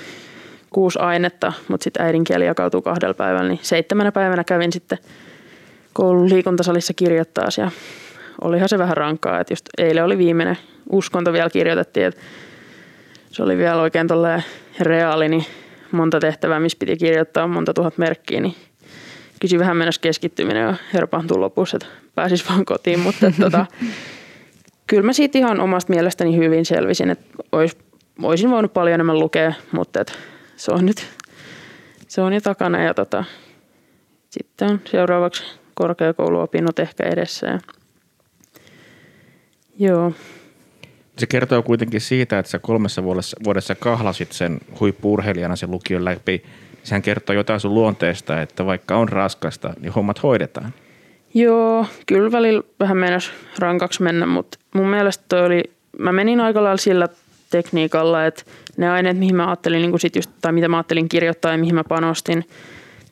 [0.70, 4.98] kuusi ainetta, mutta sitten äidinkieli jakautuu kahdella päivällä, niin seitsemänä päivänä kävin sitten
[5.92, 7.70] koulun liikuntasalissa kirjoittaa ja
[8.40, 10.58] olihan se vähän rankkaa, että just eilen oli viimeinen
[10.90, 12.20] uskonto vielä kirjoitettiin, että
[13.30, 14.44] se oli vielä oikein tolleen
[14.80, 15.44] reaali, niin
[15.92, 18.54] monta tehtävää, missä piti kirjoittaa monta tuhat merkkiä, niin
[19.40, 23.66] kysyi vähän mennessä keskittyminen ja herpaantui lopussa, että pääsis vaan kotiin, mutta että, tota,
[24.86, 27.76] kyllä mä siitä ihan omasta mielestäni hyvin selvisin, että ois,
[28.22, 30.12] olisin voinut paljon enemmän lukea, mutta että
[30.56, 31.06] se on nyt
[32.14, 33.24] se on jo takana ja tota,
[34.30, 35.44] sitten on seuraavaksi
[35.74, 37.46] korkeakouluopinnot ehkä edessä.
[37.46, 37.58] Ja,
[39.78, 40.12] joo.
[41.18, 46.42] Se kertoo kuitenkin siitä, että sä kolmessa vuodessa, vuodessa kahlasit sen huippuurheilijana sen lukion läpi.
[46.82, 50.74] Sehän kertoo jotain sun luonteesta, että vaikka on raskasta, niin hommat hoidetaan.
[51.34, 55.62] Joo, kyllä välillä vähän mennessä rankaksi mennä, mutta mun mielestä toi oli,
[55.98, 57.08] mä menin aika lailla sillä
[57.50, 58.42] tekniikalla, että
[58.76, 61.74] ne aineet, mihin mä ajattelin, niin sit just, tai mitä mä ajattelin kirjoittaa ja mihin
[61.74, 62.44] mä panostin,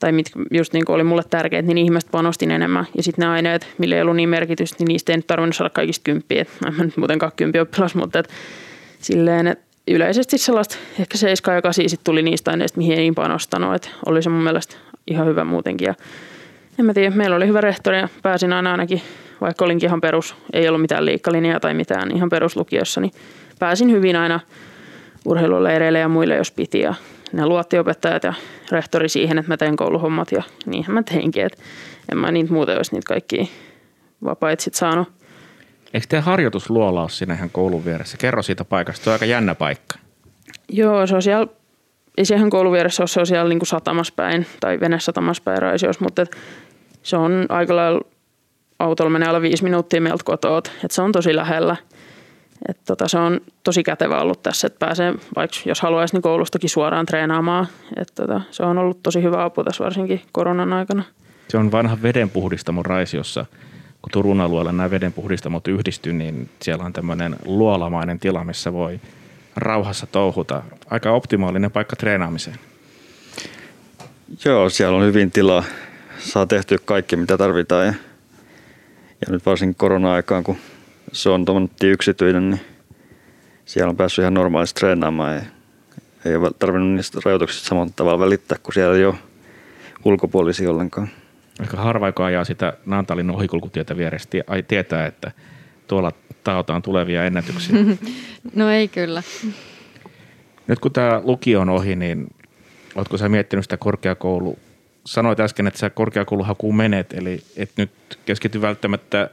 [0.02, 2.86] tai mitkä just niin oli mulle tärkeät, niin mä panostin enemmän.
[2.96, 5.70] Ja sitten ne aineet, millä ei ollut niin merkitystä, niin niistä ei nyt tarvinnut saada
[5.70, 6.42] kaikista kymppiä.
[6.42, 8.28] Et mä en nyt muutenkaan kymppi oppilas, mutta et,
[8.98, 13.14] silleen, että yleisesti sellaista ehkä 7 ja 8 sit tuli niistä aineista, mihin ei niin
[13.14, 13.74] panostanut.
[13.74, 15.86] Et oli se mun mielestä ihan hyvä muutenkin.
[15.86, 15.94] Ja
[16.78, 19.02] en mä tiedä, meillä oli hyvä rehtori ja pääsin aina ainakin,
[19.40, 23.12] vaikka olinkin ihan perus, ei ollut mitään liikkalinjaa tai mitään, ihan peruslukiossa, niin
[23.58, 24.40] pääsin hyvin aina
[25.24, 26.80] urheiluleireille ja muille, jos piti.
[26.80, 26.94] Ja
[27.32, 28.34] ne luotti opettajat ja
[28.70, 31.46] rehtori siihen, että mä teen kouluhommat ja niinhän mä teinkin.
[31.46, 31.58] Et
[32.12, 33.50] en mä niitä muuten olisi niitä kaikki
[34.24, 35.08] vapaat sit saanut.
[35.94, 38.16] Eikö teidän harjoitusluola ole siinä ihan koulun vieressä?
[38.16, 39.98] Kerro siitä paikasta, se on aika jännä paikka.
[40.68, 41.46] Joo, se on siellä,
[42.18, 46.26] ei siihen koulun vieressä ole, se on siellä niin satamaspäin tai venesatamaspäin Raisios, mutta
[47.02, 48.00] se on aika lailla
[48.78, 51.76] autolla menee alle viisi minuuttia meiltä kotoa, että se on tosi lähellä–
[52.68, 56.70] et tota, se on tosi kätevä ollut tässä, että pääsee, vaikka jos haluaisi, niin koulustakin
[56.70, 57.66] suoraan treenaamaan.
[57.96, 61.02] Et tota, se on ollut tosi hyvä apu tässä varsinkin koronan aikana.
[61.48, 63.46] Se on vanha vedenpuhdistamo Raisiossa.
[64.02, 69.00] Kun Turun alueella nämä vedenpuhdistamot yhdistyy, niin siellä on tämmöinen luolamainen tila, missä voi
[69.56, 70.62] rauhassa touhuta.
[70.90, 72.56] Aika optimaalinen paikka treenaamiseen.
[74.44, 75.64] Joo, siellä on hyvin tilaa.
[76.18, 77.86] Saa tehtyä kaikki, mitä tarvitaan.
[77.86, 77.94] Ja,
[79.20, 80.56] ja nyt varsinkin korona-aikaan, kun
[81.12, 82.60] se on tuommoinen yksityinen, niin
[83.64, 85.34] siellä on päässyt ihan normaalisti treenaamaan.
[85.34, 85.42] Ja
[86.24, 89.14] ei ole tarvinnut niistä rajoituksista samalla tavalla välittää, kun siellä ei ole
[90.04, 91.08] ulkopuolisia ollenkaan.
[91.60, 95.30] Aika harva, joka ajaa sitä Naantalin ohikulkutietä vieressä, tie- ai, tietää, että
[95.86, 96.12] tuolla
[96.44, 97.76] taotaan tulevia ennätyksiä.
[98.54, 99.22] No ei kyllä.
[100.66, 102.34] Nyt kun tämä lukio on ohi, niin
[102.94, 104.58] oletko sä miettinyt sitä korkeakoulu?
[105.06, 107.90] Sanoit äsken, että sä korkeakouluhakuun menet, eli et nyt
[108.24, 109.30] keskity välttämättä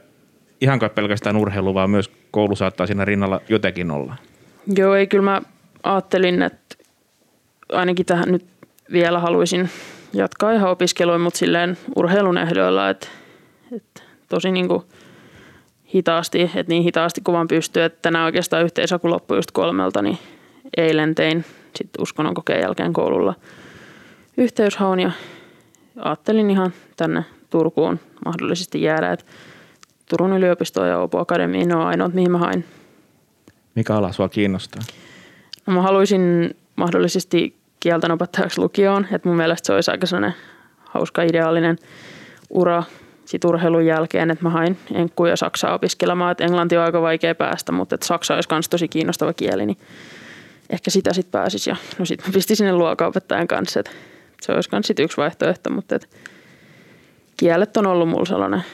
[0.60, 4.16] ihan kai pelkästään urheilu, vaan myös koulu saattaa siinä rinnalla jotenkin olla.
[4.76, 5.42] Joo, ei kyllä mä
[5.82, 6.76] ajattelin, että
[7.72, 8.46] ainakin tähän nyt
[8.92, 9.70] vielä haluaisin
[10.12, 13.08] jatkaa ihan opiskelua, mutta silleen urheilun ehdoilla, että,
[13.76, 14.82] että tosi niin kuin
[15.94, 20.18] hitaasti, että niin hitaasti kuin vaan pystyy, että tänään oikeastaan yhteisaku loppui just kolmelta, niin
[20.76, 21.44] eilen tein
[21.76, 23.34] sitten uskonnon kokeen jälkeen koululla
[24.36, 25.10] yhteyshaun ja
[25.98, 29.24] ajattelin ihan tänne Turkuun mahdollisesti jäädä, että
[30.10, 32.64] Turun yliopistoon ja Opo Akademiin ne on ainoat, mihin mä hain.
[33.74, 34.82] Mikä ala sua kiinnostaa?
[35.66, 40.34] No mä haluaisin mahdollisesti kielten opettajaksi lukioon, että mun mielestä se olisi aika sellainen
[40.84, 41.76] hauska ideaalinen
[42.50, 42.82] ura
[43.24, 47.34] sit urheilun jälkeen, että mä hain enkkuun ja saksaa opiskelemaan, että englanti on aika vaikea
[47.34, 49.78] päästä, mutta että saksa olisi myös tosi kiinnostava kieli, niin
[50.70, 51.70] ehkä sitä sitten pääsisi.
[51.70, 53.92] Ja no sitten mä pistin sinne luokaopettajan kanssa, että
[54.42, 56.08] se olisi myös yksi vaihtoehto, mutta että
[57.36, 58.64] kielet on ollut mulla sellainen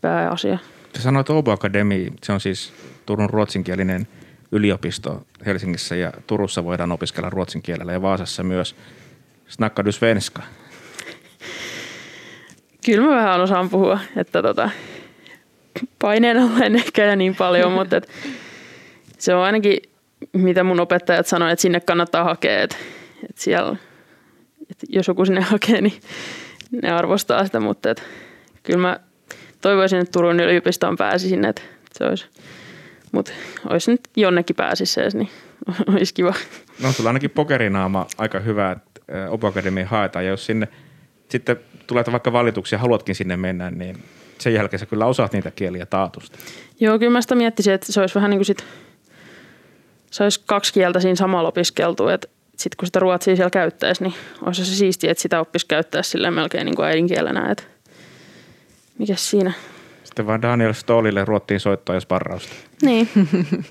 [0.00, 0.58] pääasia.
[0.96, 2.72] Sä sanoit Obo Academy, se on siis
[3.06, 4.08] Turun ruotsinkielinen
[4.52, 8.76] yliopisto Helsingissä ja Turussa voidaan opiskella ruotsin kielellä ja Vaasassa myös.
[9.48, 10.42] Snackar du svenska?
[12.86, 14.70] Kyllä mä vähän osaan puhua, että tota,
[15.98, 18.08] paineen alla en ehkä niin paljon, mutta et
[19.18, 19.78] se on ainakin,
[20.32, 22.76] mitä mun opettajat sanoivat, että sinne kannattaa hakea, että,
[23.30, 23.76] että siellä,
[24.70, 26.00] että jos joku sinne hakee, niin
[26.82, 28.02] ne arvostaa sitä, mutta et,
[28.62, 29.00] kyllä mä
[29.60, 32.26] toivoisin, että Turun yliopistoon pääsisin, että se olisi,
[33.12, 33.32] mutta
[33.68, 35.28] olisi nyt jonnekin pääsisi edes, niin
[35.94, 36.34] olisi kiva.
[36.82, 39.00] No sulla on ainakin pokerinaama aika hyvä, että
[39.48, 40.68] Academy haetaan ja jos sinne
[41.28, 44.02] sitten tulee vaikka valituksia ja haluatkin sinne mennä, niin
[44.38, 46.38] sen jälkeen sä kyllä osaat niitä kieliä taatusti.
[46.80, 48.64] Joo, kyllä mä sitä miettisin, että se olisi vähän niin kuin sit,
[50.10, 54.14] se olisi kaksi kieltä siinä samalla opiskeltu, että sitten kun sitä ruotsia siellä käyttäisi, niin
[54.46, 57.62] olisi se siistiä, että sitä oppisi käyttää silleen melkein niin kuin äidinkielenä, että
[59.00, 59.52] mikäs siinä.
[60.04, 62.52] Sitten vaan Daniel Stollille ruottiin soittoa ja sparrausta.
[62.82, 63.08] Niin.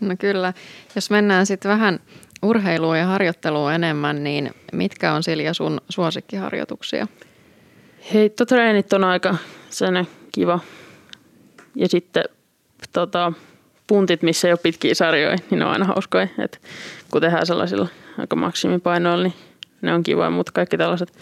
[0.00, 0.52] No kyllä.
[0.94, 2.00] Jos mennään sitten vähän
[2.42, 7.06] urheiluun ja harjoitteluun enemmän, niin mitkä on Silja sun suosikkiharjoituksia?
[8.14, 9.36] Heittotreenit on aika
[9.70, 10.60] sen kiva.
[11.74, 12.24] Ja sitten
[12.92, 13.32] tota,
[13.86, 16.28] puntit, missä ei ole pitkiä sarjoja, niin ne on aina hauskoja.
[16.38, 16.60] Et
[17.10, 19.34] kun tehdään sellaisilla aika maksimipainoilla, niin
[19.82, 21.12] ne on kivoja, mutta kaikki tällaiset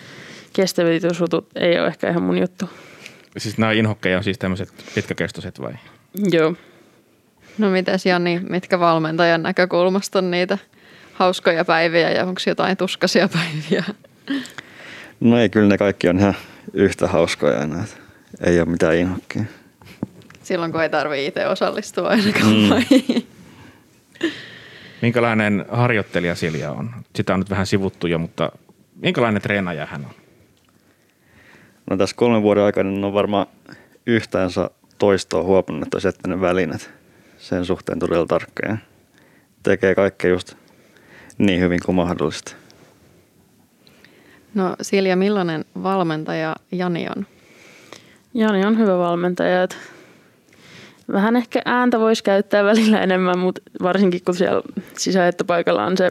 [0.53, 2.69] kestävyysjutut ei ole ehkä ihan mun juttu.
[3.39, 5.73] Siis nämä inhokkeja on siis tämmöiset pitkäkestoiset vai?
[6.31, 6.55] Joo.
[7.59, 10.59] No mitäs Jani, mitkä valmentajan näkökulmasta on niitä
[11.13, 13.85] hauskoja päiviä ja onko jotain tuskaisia päiviä?
[15.21, 16.35] No ei, kyllä ne kaikki on ihan
[16.73, 17.83] yhtä hauskoja aina.
[17.83, 17.97] että
[18.51, 19.45] Ei ole mitään inhokkia.
[20.43, 23.23] Silloin kun ei tarvitse itse osallistua ainakaan mm.
[25.03, 26.91] Minkälainen harjoittelija Silja on?
[27.17, 28.53] Sitä on nyt vähän sivuttu jo, mutta
[28.95, 30.26] minkälainen treenaaja hän on?
[31.91, 33.47] No tässä kolmen vuoden aikana on varmaan
[34.07, 36.91] yhtäänsä toistoa huomannut, että olisi jättänyt välineet
[37.39, 38.79] sen suhteen todella tarkkaan.
[39.63, 40.55] Tekee kaikkea just
[41.39, 42.53] niin hyvin kuin mahdollista.
[44.55, 47.27] No Silja, millainen valmentaja Jani on?
[48.35, 49.63] Jani on hyvä valmentaja.
[49.63, 49.77] Että
[51.13, 54.63] vähän ehkä ääntä voisi käyttää välillä enemmän, mutta varsinkin kun siellä
[54.97, 56.11] sisähettopaikalla on se,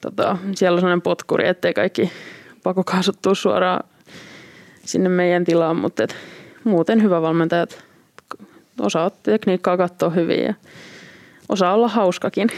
[0.00, 2.12] tota, siellä on sellainen potkuri, ettei kaikki
[2.62, 3.84] pakokaasut tuu suoraan
[4.86, 6.16] sinne meidän tilaan, mutta et,
[6.64, 7.62] muuten hyvä valmentaja.
[7.62, 7.76] että
[8.80, 10.54] Osaa tekniikkaa katsoa hyvin ja
[11.48, 12.48] osaa olla hauskakin.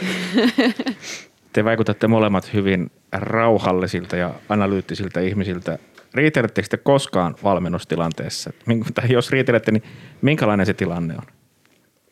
[1.53, 5.79] Te vaikutatte molemmat hyvin rauhallisilta ja analyyttisiltä ihmisiltä.
[6.13, 8.53] Riitelettekö te koskaan valmennustilanteessa?
[8.93, 9.83] Tai jos riitelette, niin
[10.21, 11.23] minkälainen se tilanne on?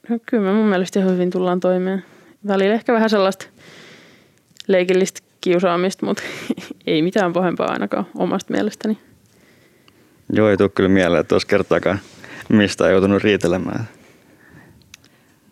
[0.10, 2.04] No, kyllä me mun mielestä ihan hyvin tullaan toimeen.
[2.48, 3.46] Välillä ehkä vähän sellaista
[4.68, 6.24] leikillistä kiusaamista, mutta
[6.88, 8.98] ei mitään pahempaa ainakaan omasta mielestäni.
[10.34, 12.00] Joo, ei tule kyllä mieleen, että olisi kertaakaan
[12.50, 13.88] mistä ei joutunut riitelemään.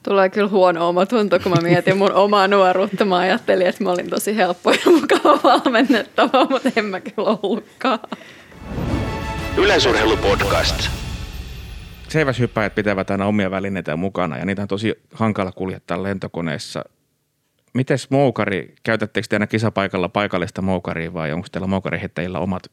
[0.03, 3.05] Tulee kyllä huono omatunto, kun mä mietin mun omaa nuoruutta.
[3.05, 7.99] Mä ajattelin, että mä olin tosi helppo ja mukava valmennettava, mutta en mä kyllä ollutkaan.
[9.57, 10.89] Yleisurheilupodcast.
[12.07, 16.83] Seiväshyppäjät pitävät aina omia välineitä mukana ja niitä on tosi hankala kuljettaa lentokoneessa.
[17.73, 22.63] Mites moukari, käytättekö te aina kisapaikalla paikallista moukaria vai onko teillä moukarihittäjillä omat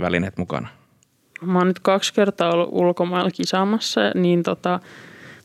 [0.00, 0.68] välineet mukana?
[1.40, 4.80] Mä oon nyt kaksi kertaa ollut ulkomailla kisaamassa, niin tota,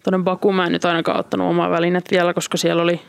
[0.04, 3.02] tuonne Bakuun mä en nyt ainakaan ottanut omaa välinet vielä, koska siellä oli,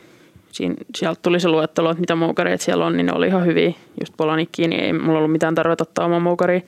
[0.51, 3.73] siinä, sieltä tuli se luettelo, että mitä moukareita siellä on, niin ne oli ihan hyviä.
[3.99, 6.61] Just Polanikkiin, niin ei mulla ollut mitään tarvetta ottaa omaa moukaria.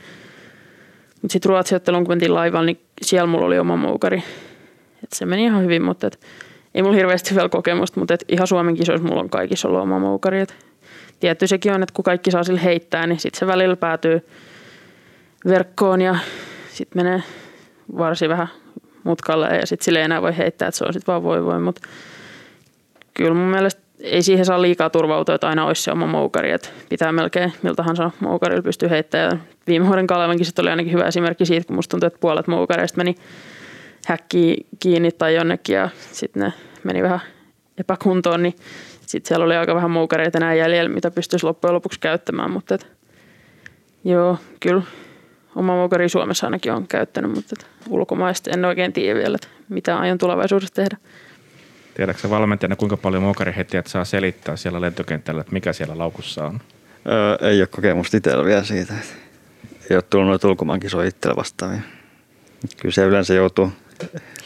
[1.21, 4.23] Mutta sitten Ruotsiotteluun, kun mentiin laivaan, niin siellä mulla oli oma moukari.
[5.03, 6.19] Et se meni ihan hyvin, mutta et,
[6.75, 9.99] ei mulla hirveästi vielä kokemusta, mutta et ihan Suomen kisoissa mulla on kaikissa ollut oma
[9.99, 10.39] moukari.
[10.39, 10.55] Et
[11.19, 14.21] tietty sekin on, että kun kaikki saa sille heittää, niin sitten se välillä päätyy
[15.47, 16.15] verkkoon ja
[16.71, 17.23] sitten menee
[17.97, 18.47] varsin vähän
[19.03, 21.59] mutkalle ja sitten sille ei enää voi heittää, että se on sitten vaan voi voi,
[21.59, 21.87] mutta
[23.13, 26.69] kyllä mun mielestä ei siihen saa liikaa turvautua, että aina olisi se oma moukari, että
[26.89, 29.43] pitää melkein miltä tahansa moukarilla pystyy heittämään.
[29.67, 33.15] Viime vuoden Kalevankin oli ainakin hyvä esimerkki siitä, kun musta tuntui, että puolet moukareista meni
[34.07, 37.19] häkkiin kiinni tai jonnekin ja sitten ne meni vähän
[37.77, 38.55] epäkuntoon, niin
[39.05, 42.87] sitten siellä oli aika vähän moukareita enää jäljellä, mitä pystyisi loppujen lopuksi käyttämään, mutta et,
[44.03, 44.83] joo, kyllä
[45.55, 47.55] oma moukari Suomessa ainakin on käyttänyt, mutta
[47.89, 50.97] ulkomaista en oikein tiedä vielä, että mitä aion tulevaisuudessa tehdä.
[51.93, 56.59] Tiedätkö valmentajana, kuinka paljon moukariheittäjät saa selittää siellä lentokentällä, että mikä siellä laukussa on?
[57.07, 58.93] Öö, ei ole kokemusta itsellä vielä siitä.
[58.93, 59.13] Että
[59.89, 61.79] ei ole tullut noita ulkomaankisoja itsellä vastaavia.
[62.81, 63.71] Kyllä se yleensä joutuu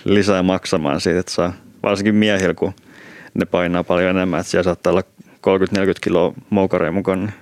[0.06, 2.74] lisää maksamaan siitä, että saa varsinkin miehillä, kun
[3.34, 7.34] ne painaa paljon enemmän, että siellä saattaa olla 30-40 kiloa moukareja mukaan, niin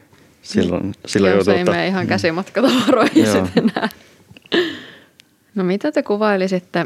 [0.42, 3.34] silloin, silloin Joo, joutuu se ei mene ihan käsimatkatavaroihin Joo.
[3.34, 3.90] sitten enää.
[5.56, 6.86] No mitä te kuvailisitte,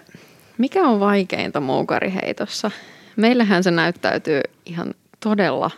[0.57, 2.71] mikä on vaikeinta moukariheitossa?
[3.15, 5.71] Meillähän se näyttäytyy ihan todella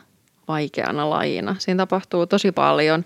[0.47, 1.55] vaikeana lajina.
[1.59, 3.05] Siinä tapahtuu tosi paljon.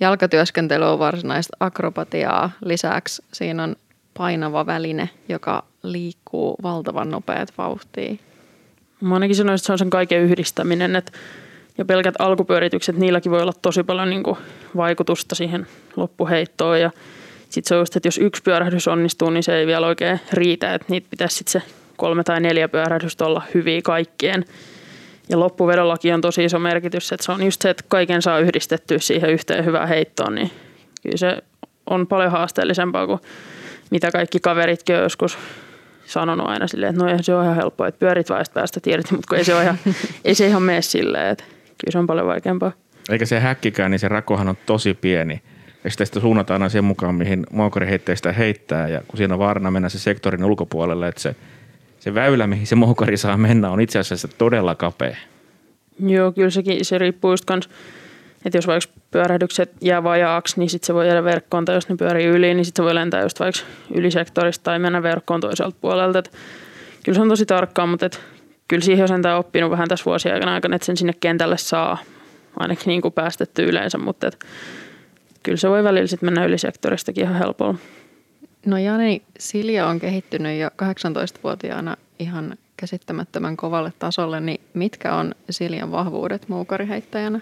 [0.00, 2.50] Jalkatyöskentely on varsinaista akrobatiaa.
[2.64, 3.76] Lisäksi siinä on
[4.18, 8.14] painava väline, joka liikkuu valtavan nopeat vauhtia.
[9.00, 11.12] Mä ainakin sanoisin, että se on sen kaiken yhdistäminen, että
[11.78, 14.36] jo pelkät alkupyöritykset, niilläkin voi olla tosi paljon niin kuin
[14.76, 16.90] vaikutusta siihen loppuheittoon ja
[17.48, 20.74] sitten se on just, että jos yksi pyörähdys onnistuu, niin se ei vielä oikein riitä,
[20.74, 24.44] että niitä pitäisi sitten se kolme tai neljä pyörähdystä olla hyviä kaikkien.
[25.28, 28.98] Ja loppuvedollakin on tosi iso merkitys, että se on just se, että kaiken saa yhdistettyä
[28.98, 30.50] siihen yhteen hyvään heittoon, niin
[31.02, 31.36] kyllä se
[31.86, 33.20] on paljon haasteellisempaa kuin
[33.90, 35.38] mitä kaikki kaveritkin on joskus
[36.06, 38.80] sanonut aina silleen, että no eihän se ole ihan helppoa, että pyörit vaan ja päästä
[38.86, 39.78] irti, mutta ei se, ole ihan,
[40.24, 41.44] ei se ihan mene silleen, että
[41.78, 42.72] kyllä se on paljon vaikeampaa.
[43.10, 45.42] Eikä se häkkikään, niin se rakohan on tosi pieni.
[45.84, 48.88] Ja sitä, sitä suunnataan aina sen mukaan, mihin moukariheitteistä heittää.
[48.88, 51.36] Ja kun siinä on vaarana mennä se sektorin ulkopuolelle, että se,
[52.00, 55.16] se väylä, mihin se moukari saa mennä, on itse asiassa todella kapea.
[56.00, 57.68] Joo, kyllä sekin, se riippuu just kans,
[58.44, 61.96] että jos vaikka pyörähdykset jää vajaaksi, niin sitten se voi jäädä verkkoon, tai jos ne
[61.96, 63.60] pyörii yli, niin sitten se voi lentää just vaikka
[63.94, 66.18] ylisektorista tai mennä verkkoon toiselta puolelta.
[66.18, 66.32] Et
[67.04, 68.20] kyllä se on tosi tarkkaa, mutta et
[68.68, 71.98] kyllä siihen on sentään oppinut vähän tässä vuosien aikana, aikana, että sen sinne kentälle saa
[72.56, 74.44] ainakin niin kuin päästetty yleensä, mutta et
[75.42, 77.74] kyllä se voi välillä sitten mennä ylisektoristakin ihan helpolla.
[78.66, 85.90] No Jani, Silja on kehittynyt jo 18-vuotiaana ihan käsittämättömän kovalle tasolle, niin mitkä on Siljan
[85.90, 87.40] vahvuudet moukariheittäjänä?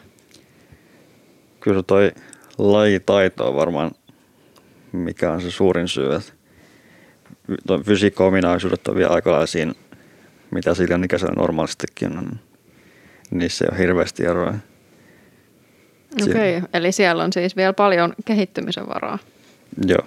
[1.60, 2.12] Kyllä toi
[2.58, 3.90] lajitaito on varmaan,
[4.92, 6.14] mikä on se suurin syy.
[6.14, 6.32] Että
[7.66, 9.72] toi fysiikka-ominaisuudet on vielä aika siinä,
[10.56, 12.30] mitä sillä ikäisellä normaalistikin on.
[13.30, 14.54] Niissä ei ole hirveästi eroa.
[16.22, 19.18] Okei, okay, eli siellä on siis vielä paljon kehittymisen varaa.
[19.86, 20.06] Joo.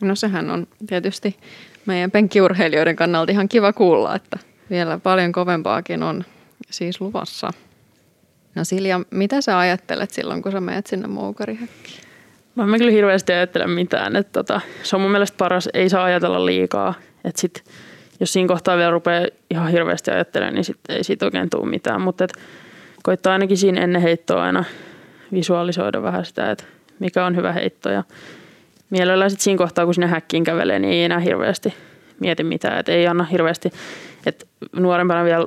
[0.00, 1.36] No sehän on tietysti
[1.86, 4.38] meidän penkkiurheilijoiden kannalta ihan kiva kuulla, että
[4.70, 6.24] vielä paljon kovempaakin on
[6.70, 7.50] siis luvassa.
[8.54, 12.00] No Silja, mitä sä ajattelet silloin, kun sä menet sinne moukarihäkkiin?
[12.54, 14.16] Mä en mä kyllä hirveästi ajattele mitään.
[14.16, 16.94] Että tota, se on mun mielestä paras, ei saa ajatella liikaa.
[17.24, 17.64] Että sit,
[18.24, 22.00] jos siinä kohtaa vielä rupeaa ihan hirveästi ajattelemaan, niin sit ei siitä oikein tule mitään.
[22.00, 22.32] Mutta et
[23.02, 24.64] koittaa ainakin siinä ennen heittoa aina
[25.32, 26.64] visualisoida vähän sitä, että
[26.98, 27.90] mikä on hyvä heitto.
[27.90, 28.04] Ja
[28.90, 31.74] mielellään sit siinä kohtaa, kun sinne häkkiin kävelee, niin ei enää hirveästi
[32.20, 32.78] mieti mitään.
[32.78, 33.70] Että ei anna hirveästi,
[34.26, 35.46] että nuorempana vielä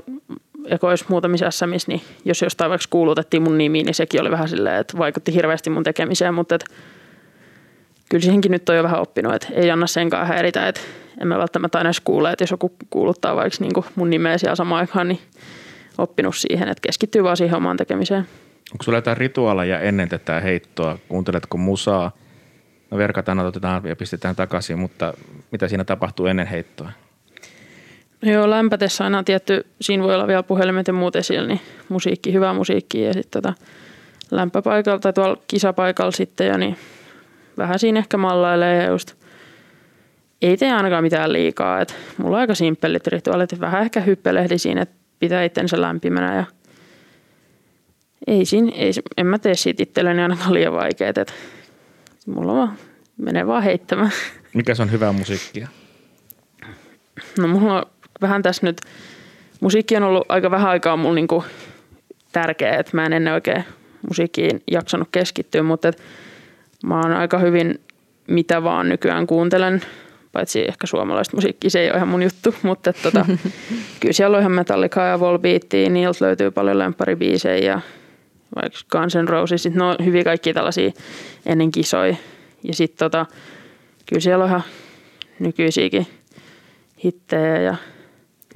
[0.66, 4.80] ekois muutamissa SMissä, niin jos jostain vaikka kuulutettiin mun nimiin, niin sekin oli vähän silleen,
[4.80, 6.66] että vaikutti hirveästi mun tekemiseen, mutta et,
[8.10, 10.82] kyllä siihenkin nyt on jo vähän oppinut, että ei anna senkaan häiritä, että
[11.22, 14.56] en mä välttämättä aina edes kuule, että jos joku kuuluttaa vaikka niin mun nimeä siellä
[14.56, 15.20] samaan aikaan, niin
[15.98, 18.28] oppinut siihen, että keskittyy vaan siihen omaan tekemiseen.
[18.72, 20.98] Onko sulla jotain rituaaleja ennen tätä heittoa?
[21.08, 22.12] Kuunteletko musaa?
[22.92, 25.14] No verkataan, otetaan ja pistetään takaisin, mutta
[25.52, 26.92] mitä siinä tapahtuu ennen heittoa?
[28.22, 32.34] No joo, lämpätessä aina tietty, siinä voi olla vielä puhelimet ja muut esillä, niin musiikki,
[32.34, 33.54] hyvää musiikkia ja sitten tota
[34.32, 36.78] lämpöpaikalla tai tuolla kisapaikalla sitten jo, niin
[37.58, 39.14] vähän siinä ehkä mallailee ja just
[40.42, 41.82] ei tee ainakaan mitään liikaa.
[41.82, 46.46] Et mulla on aika simppelit rituaalit, vähän ehkä hyppelehdi siinä, että pitää itsensä lämpimänä ja
[48.28, 51.34] ei siinä, ei, en mä tee siitä itselleni ainakaan liian vaikeet, että
[52.26, 52.78] mulla vaan
[53.18, 54.12] menee vaan heittämään.
[54.54, 55.68] Mikä se on hyvää musiikkia?
[57.40, 57.86] No mulla on
[58.22, 58.82] vähän tässä nyt,
[59.60, 61.44] musiikki on ollut aika vähän aikaa mulla niinku
[62.32, 63.64] tärkeä, että mä en ennen oikein
[64.08, 66.02] musiikkiin jaksanut keskittyä, mutta et
[66.86, 67.80] mä oon aika hyvin
[68.28, 69.82] mitä vaan nykyään kuuntelen,
[70.32, 73.26] paitsi ehkä suomalaista musiikkia, se ei ole ihan mun juttu, mutta et tota,
[74.00, 77.82] kyllä siellä on ihan Metallica ja Volbeatia, niiltä löytyy paljon lempparibiisejä ja
[78.56, 80.92] vaikka Guns N' Roses, ne on hyvin kaikki tällaisia
[81.46, 82.16] ennen kisoja.
[82.64, 83.26] Ja sitten tota,
[84.06, 84.64] kyllä siellä on ihan
[85.40, 86.08] nykyisiäkin
[87.04, 87.76] hittejä ja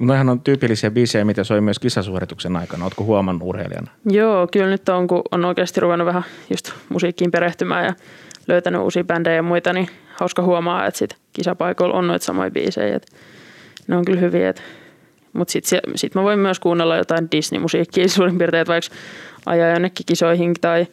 [0.00, 2.84] Noihän on tyypillisiä biisejä, mitä soi myös kisasuorituksen aikana.
[2.84, 3.90] Oletko huomannut urheilijana?
[4.10, 7.94] Joo, kyllä nyt on, kun on oikeasti ruvennut vähän just musiikkiin perehtymään ja
[8.48, 9.88] löytänyt uusia bändejä ja muita, niin
[10.22, 12.96] hauska huomaa, että sit kisapaikoilla on noita samoja biisejä.
[12.96, 13.12] Et
[13.86, 14.48] ne on kyllä hyviä.
[14.48, 14.62] Et.
[15.32, 18.94] Mutta sitten sit mä voin myös kuunnella jotain Disney-musiikkia suurin piirtein, että vaikka
[19.46, 20.86] ajaa jonnekin kisoihin tai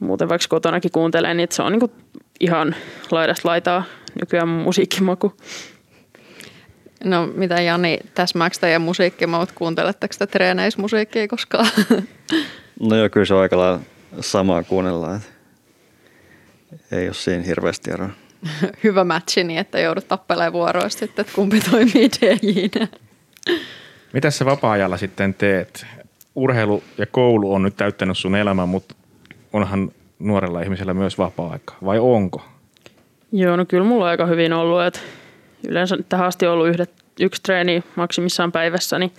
[0.00, 1.92] muuten vaikka kotonakin kuuntelee, niin se on niinku
[2.40, 2.74] ihan
[3.10, 3.84] laidasta laitaa
[4.20, 5.32] nykyään musiikkimaku.
[7.04, 9.52] No mitä Jani, täsmääkö teidän musiikkimaut?
[9.52, 11.68] Kuunteletteko te treeneismusiikkia koskaan?
[12.80, 13.80] No joo, kyllä se on aika lailla
[14.20, 15.20] samaa kuunnellaan.
[16.72, 18.10] että Ei ole siinä hirveästi eroa.
[18.84, 22.88] Hyvä matchi niin, että joudut tappelemaan vuoroista sitten, että kumpi toimii DJnä.
[24.12, 25.86] Mitä sä vapaa-ajalla sitten teet?
[26.34, 28.94] Urheilu ja koulu on nyt täyttänyt sun elämän, mutta
[29.52, 32.44] onhan nuorella ihmisellä myös vapaa-aika, vai onko?
[33.32, 35.00] Joo, no kyllä mulla on aika hyvin ollut, että
[35.68, 39.12] yleensä tähän asti on ollut yhdet, yksi treeni maksimissaan päivässä, niin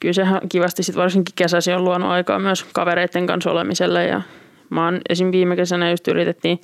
[0.00, 4.22] kyllä sehän kivasti sitten varsinkin kesäsi on luonut aikaa myös kavereiden kanssa olemiselle ja
[4.70, 5.32] mä oon esim.
[5.32, 6.60] viime kesänä just yritettiin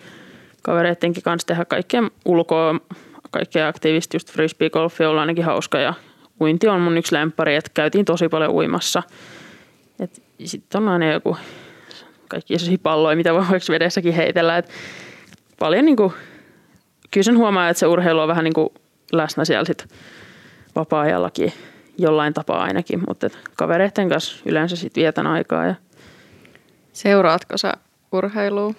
[0.65, 2.75] kavereidenkin kanssa tehdä kaikkea ulkoa,
[3.31, 5.95] kaikkea aktiivisesti, just frisbee-golfi on ainakin hauska ja
[6.41, 9.03] uinti on mun yksi lemppari, että käytiin tosi paljon uimassa.
[10.45, 11.37] Sitten on aina joku
[12.29, 14.59] kaikki sellaisia palloja, mitä voi vaikka vedessäkin heitellä.
[14.59, 14.69] Et
[15.59, 16.13] paljon niin kuin,
[17.11, 18.69] kyllä sen huomaa, että se urheilu on vähän niin kuin
[19.13, 19.89] läsnä siellä sit
[20.77, 21.53] vapaa-ajallakin
[21.99, 25.67] jollain tapaa ainakin, mutta kavereiden kanssa yleensä sit vietän aikaa.
[25.67, 25.75] Ja...
[26.93, 27.73] Seuraatko sä
[28.13, 28.75] urheilua?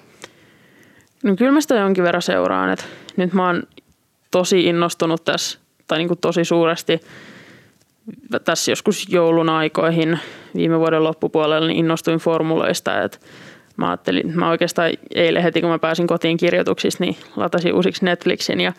[1.25, 2.85] No kyllä mä sitä jonkin verran seuraan, että
[3.17, 3.63] nyt mä oon
[4.31, 6.99] tosi innostunut tässä, tai niin kuin tosi suuresti
[8.45, 10.19] tässä joskus joulun aikoihin
[10.55, 13.17] viime vuoden loppupuolella niin innostuin formuloista, että
[13.77, 18.61] mä ajattelin, mä oikeastaan eilen heti kun mä pääsin kotiin kirjoituksista, niin latasin uusiksi Netflixin
[18.61, 18.73] ja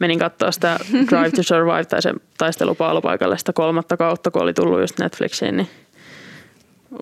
[0.00, 4.80] menin katsoa sitä Drive to Survive tai se taistelupaalupaikalle sitä kolmatta kautta, kun oli tullut
[4.80, 5.68] just Netflixiin, niin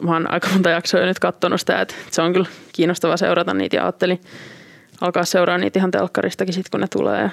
[0.01, 3.77] mä oon aika monta jaksoa nyt katsonut sitä, että se on kyllä kiinnostava seurata niitä
[3.77, 4.21] ja ajattelin
[5.01, 7.31] alkaa seuraa niitä ihan telkkaristakin sitten kun ne tulee.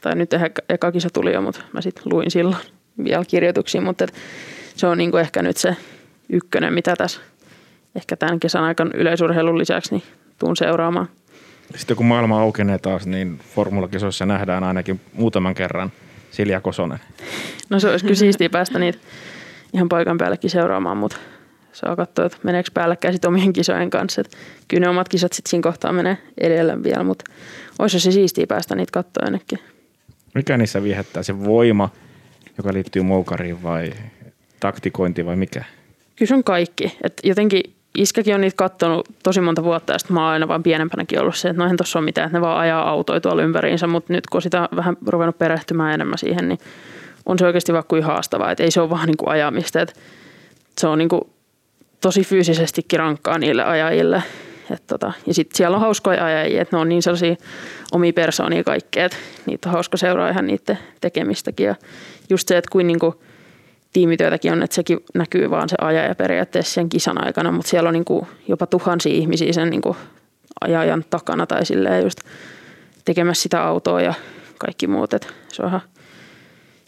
[0.00, 2.62] Tai nyt eka, eka kisa tuli jo, mutta mä sitten luin silloin
[3.04, 4.14] vielä kirjoituksia, mutta et
[4.76, 5.76] se on niinku ehkä nyt se
[6.28, 7.20] ykkönen, mitä tässä
[7.94, 10.02] ehkä tämän kesän aikana yleisurheilun lisäksi niin
[10.38, 11.08] tuun seuraamaan.
[11.76, 15.92] Sitten kun maailma aukenee taas, niin formulakisoissa nähdään ainakin muutaman kerran
[16.30, 16.98] Silja Kosonen.
[17.70, 18.98] No se olisi kyllä siistiä päästä niitä
[19.72, 21.16] ihan paikan päällekin seuraamaan, mutta
[21.72, 24.20] saa katsoa, että meneekö päällekkäin sitten omien kisojen kanssa.
[24.20, 24.36] Et
[24.68, 27.24] kyllä ne omat kisat sitten siinä kohtaa menee edellä vielä, mutta
[27.78, 29.58] olisi se siistiä päästä niitä katsoa ennenkin.
[30.34, 31.22] Mikä niissä viehättää?
[31.22, 31.88] Se voima,
[32.58, 33.92] joka liittyy moukariin vai
[34.60, 35.64] taktikointi vai mikä?
[36.16, 36.98] Kyllä se on kaikki.
[37.02, 37.62] Et jotenkin
[37.94, 41.36] iskäkin on niitä kattonut tosi monta vuotta ja sitten mä oon aina vaan pienempänäkin ollut
[41.36, 44.26] se, että noihin tuossa on mitään, että ne vaan ajaa autoja tuolla ympäriinsä, mutta nyt
[44.26, 46.58] kun sitä vähän ruvennut perehtymään enemmän siihen, niin
[47.26, 49.94] on se oikeasti vaikka kuin haastavaa, että ei se ole vaan niin kuin ajamista, että
[50.78, 51.22] se on niin kuin
[52.00, 54.22] tosi fyysisestikin rankkaa niille ajajille.
[54.70, 57.36] Et tota, ja sitten siellä on hauskoja ajajia, että ne on niin sellaisia
[57.92, 61.66] omia persoonia kaikkea, että niitä on hauska seuraa ihan niiden tekemistäkin.
[61.66, 61.74] Ja
[62.30, 63.22] just se, että kuin niinku
[63.92, 67.92] tiimityötäkin on, että sekin näkyy vaan se ajaja periaatteessa sen kisan aikana, mutta siellä on
[67.92, 69.96] niinku jopa tuhansia ihmisiä sen niinku
[70.60, 72.20] ajajan takana tai silleen just
[73.04, 74.14] tekemässä sitä autoa ja
[74.58, 75.14] kaikki muut.
[75.14, 75.80] Et se on ihan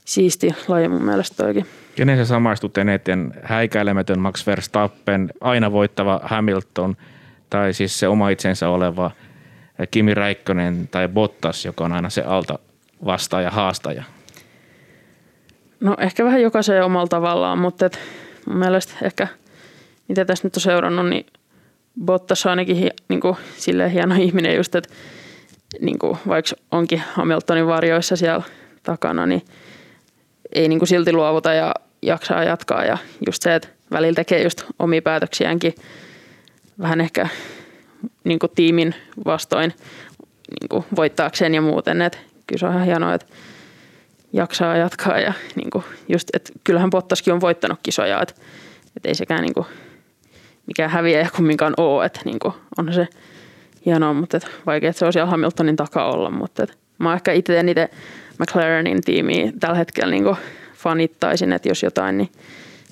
[0.04, 1.66] siisti laji mun mielestä toikin.
[1.94, 3.34] Kenen se samaistut eniten?
[3.42, 6.96] Häikäilemätön Max Verstappen, aina voittava Hamilton
[7.50, 9.10] tai siis se oma itsensä oleva
[9.90, 12.58] Kimi Räikkönen tai Bottas, joka on aina se alta
[13.04, 14.04] vastaaja, haastaja?
[15.80, 17.98] No ehkä vähän jokaisen omalla tavallaan, mutta et
[18.46, 19.28] mun mielestä ehkä
[20.08, 21.26] mitä tässä nyt on seurannut, niin
[22.04, 24.94] Bottas on ainakin hi, niin kuin, silleen hieno ihminen just, että
[25.80, 28.42] niin kuin, vaikka onkin Hamiltonin varjoissa siellä
[28.82, 29.42] takana, niin
[30.52, 32.84] ei niin kuin silti luovuta ja jaksaa jatkaa.
[32.84, 35.74] Ja just se, että välillä tekee just omia päätöksiäänkin
[36.80, 37.28] vähän ehkä
[38.24, 38.94] niin kuin tiimin
[39.24, 39.72] vastoin
[40.60, 42.02] niin kuin voittaakseen ja muuten.
[42.02, 43.26] Että kyllä se on ihan hienoa, että
[44.32, 48.34] jaksaa jatkaa ja niin kuin just, että kyllähän Bottaskin on voittanut kisoja, että,
[48.96, 49.66] että ei sekään niin kuin
[50.66, 53.08] mikä häviää kumminkaan ole, että niin kuin, on se
[53.86, 57.60] hienoa, mutta et, vaikea, että se siellä Hamiltonin takaa olla, mutta et, mä ehkä itse
[58.42, 60.36] McLarenin tiimiä tällä hetkellä niin kuin
[60.74, 62.28] fanittaisin, että jos jotain, niin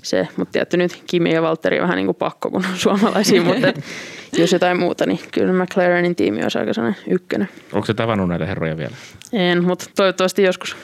[0.03, 3.69] se, mutta tietty nyt Kimi ja Valtteri vähän niin kuin pakko, kun on suomalaisia, mutta
[3.69, 3.85] et,
[4.39, 7.49] jos jotain muuta, niin kyllä McLarenin tiimi olisi aika sellainen ykkönen.
[7.73, 8.95] Onko se tavannut näitä herroja vielä?
[9.33, 10.77] En, mutta toivottavasti joskus.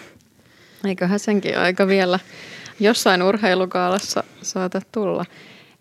[0.87, 2.19] Eiköhän senkin aika vielä
[2.81, 5.25] jossain urheilukaalassa saata tulla.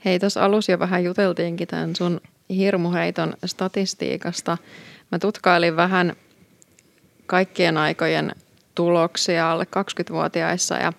[0.05, 4.57] Hei, tuossa alussa jo vähän juteltiinkin tämän sun hirmuheiton statistiikasta.
[5.11, 6.15] Mä tutkailin vähän
[7.25, 8.31] kaikkien aikojen
[8.75, 10.93] tuloksia alle 20-vuotiaissa ja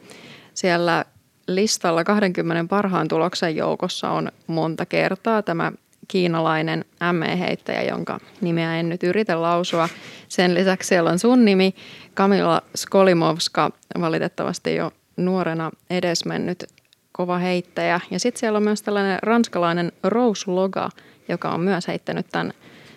[0.54, 1.04] siellä
[1.48, 5.72] listalla 20 parhaan tuloksen joukossa on monta kertaa tämä
[6.08, 9.88] kiinalainen ME-heittäjä, jonka nimeä en nyt yritä lausua.
[10.28, 11.74] Sen lisäksi siellä on sun nimi,
[12.14, 13.70] Kamila Skolimovska,
[14.00, 16.64] valitettavasti jo nuorena edesmennyt
[17.12, 18.00] kova heittäjä.
[18.10, 20.90] Ja sitten siellä on myös tällainen ranskalainen Rose Loga,
[21.28, 22.52] joka on myös heittänyt tämän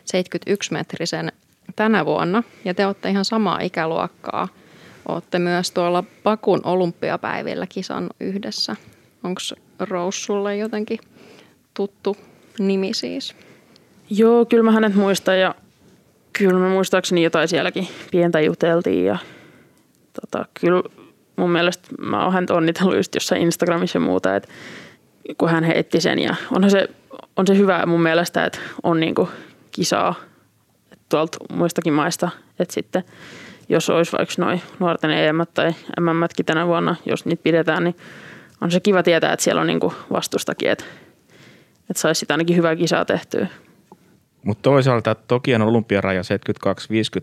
[0.10, 1.32] 71-metrisen
[1.76, 2.44] tänä vuonna.
[2.66, 4.48] Ja te olette ihan samaa ikäluokkaa.
[5.14, 8.76] Olette myös tuolla Pakun olympiapäivillä kisannut yhdessä.
[9.24, 9.42] Onko
[9.80, 11.00] Rose sulle jotenkin
[11.74, 12.18] tuttu
[12.60, 13.36] nimi siis?
[14.10, 15.56] Joo, kyllä mä hänet muistan ja
[16.34, 19.18] kyllä mä muistaakseni jotain sielläkin pientä juteltiin ja
[20.22, 20.84] tota, kyllä
[21.36, 24.50] mun mielestä mä oon häntä onnitellut just jossain Instagramissa ja muuta, että
[25.38, 26.88] kun hän heitti sen ja onhan se,
[27.38, 29.30] on se hyvä mun mielestä, että on niinku
[29.72, 30.16] kisaa
[31.10, 32.30] tuolta muistakin maista,
[32.60, 33.04] että sitten
[33.70, 37.96] jos olisi vaikka noin nuorten EM tai MM tänä vuonna, jos niitä pidetään, niin
[38.62, 40.86] on se kiva tietää, että siellä on niinku vastustakin, että,
[41.90, 43.48] että saisi sitä ainakin hyvää kisaa tehtyä.
[44.44, 46.26] Mutta toisaalta Tokion olympiaraja 72-50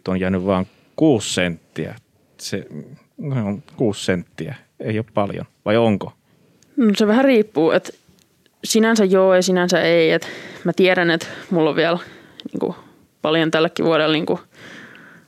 [0.09, 0.67] on jäänyt vain
[0.97, 1.95] 6 senttiä.
[2.39, 2.67] Se,
[3.19, 5.47] no, on 6 senttiä, ei ole paljon.
[5.65, 6.13] Vai onko?
[6.77, 7.93] No, se vähän riippuu, että
[8.65, 10.13] sinänsä joo ja sinänsä ei.
[10.13, 10.29] Et
[10.65, 11.99] mä tiedän, että mulla on vielä
[12.53, 12.75] niin kuin,
[13.23, 14.39] paljon tälläkin vuodella niin kuin,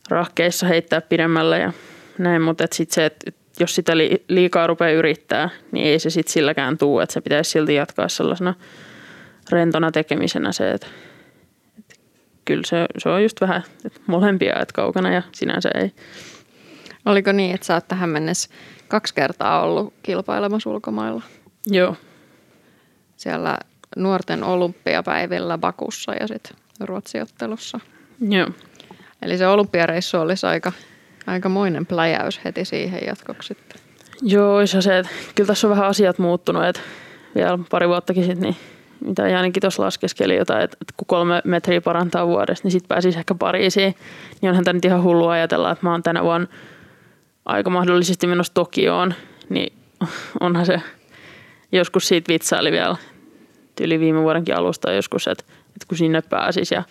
[0.08, 1.72] rahkeissa heittää pidemmälle ja
[2.18, 3.30] näin, mutta et sit se, että
[3.60, 3.92] jos sitä
[4.28, 8.54] liikaa rupeaa yrittää, niin ei se sitten silläkään tuu, että se pitäisi silti jatkaa sellaisena
[9.50, 10.86] rentona tekemisenä se, että,
[11.78, 11.94] että
[12.44, 15.92] kyllä se, se on just vähän että molempia, että kaukana ja sinänsä ei.
[17.06, 18.50] Oliko niin, että sä oot tähän mennessä
[18.88, 21.22] kaksi kertaa ollut kilpailemassa ulkomailla?
[21.66, 21.96] Joo.
[23.16, 23.58] Siellä
[23.96, 27.80] nuorten olympiapäivillä Bakussa ja sitten Ruotsiottelussa.
[28.20, 28.48] Joo.
[29.22, 30.72] Eli se olympiareissu olisi aika,
[31.26, 33.80] aikamoinen pläjäys heti siihen jatkoksi sitten.
[34.22, 36.80] Joo, se se, että kyllä tässä on vähän asiat muuttunut, että
[37.34, 38.56] vielä pari vuottakin sitten, niin
[39.00, 43.34] mitä Janikin tuossa laskeskeli jotain, että kun kolme metriä parantaa vuodessa, niin sitten pääsisi ehkä
[43.34, 43.94] Pariisiin.
[44.40, 46.46] Niin onhan tämä nyt ihan hullu ajatella, että mä oon tänä vuonna
[47.46, 49.14] aika mahdollisesti menossa Tokioon,
[49.48, 49.72] niin
[50.40, 50.82] onhan se
[51.72, 52.96] joskus siitä vitsaili vielä
[53.80, 56.82] yli viime vuodenkin alusta joskus, että, että kun sinne pääsisi ja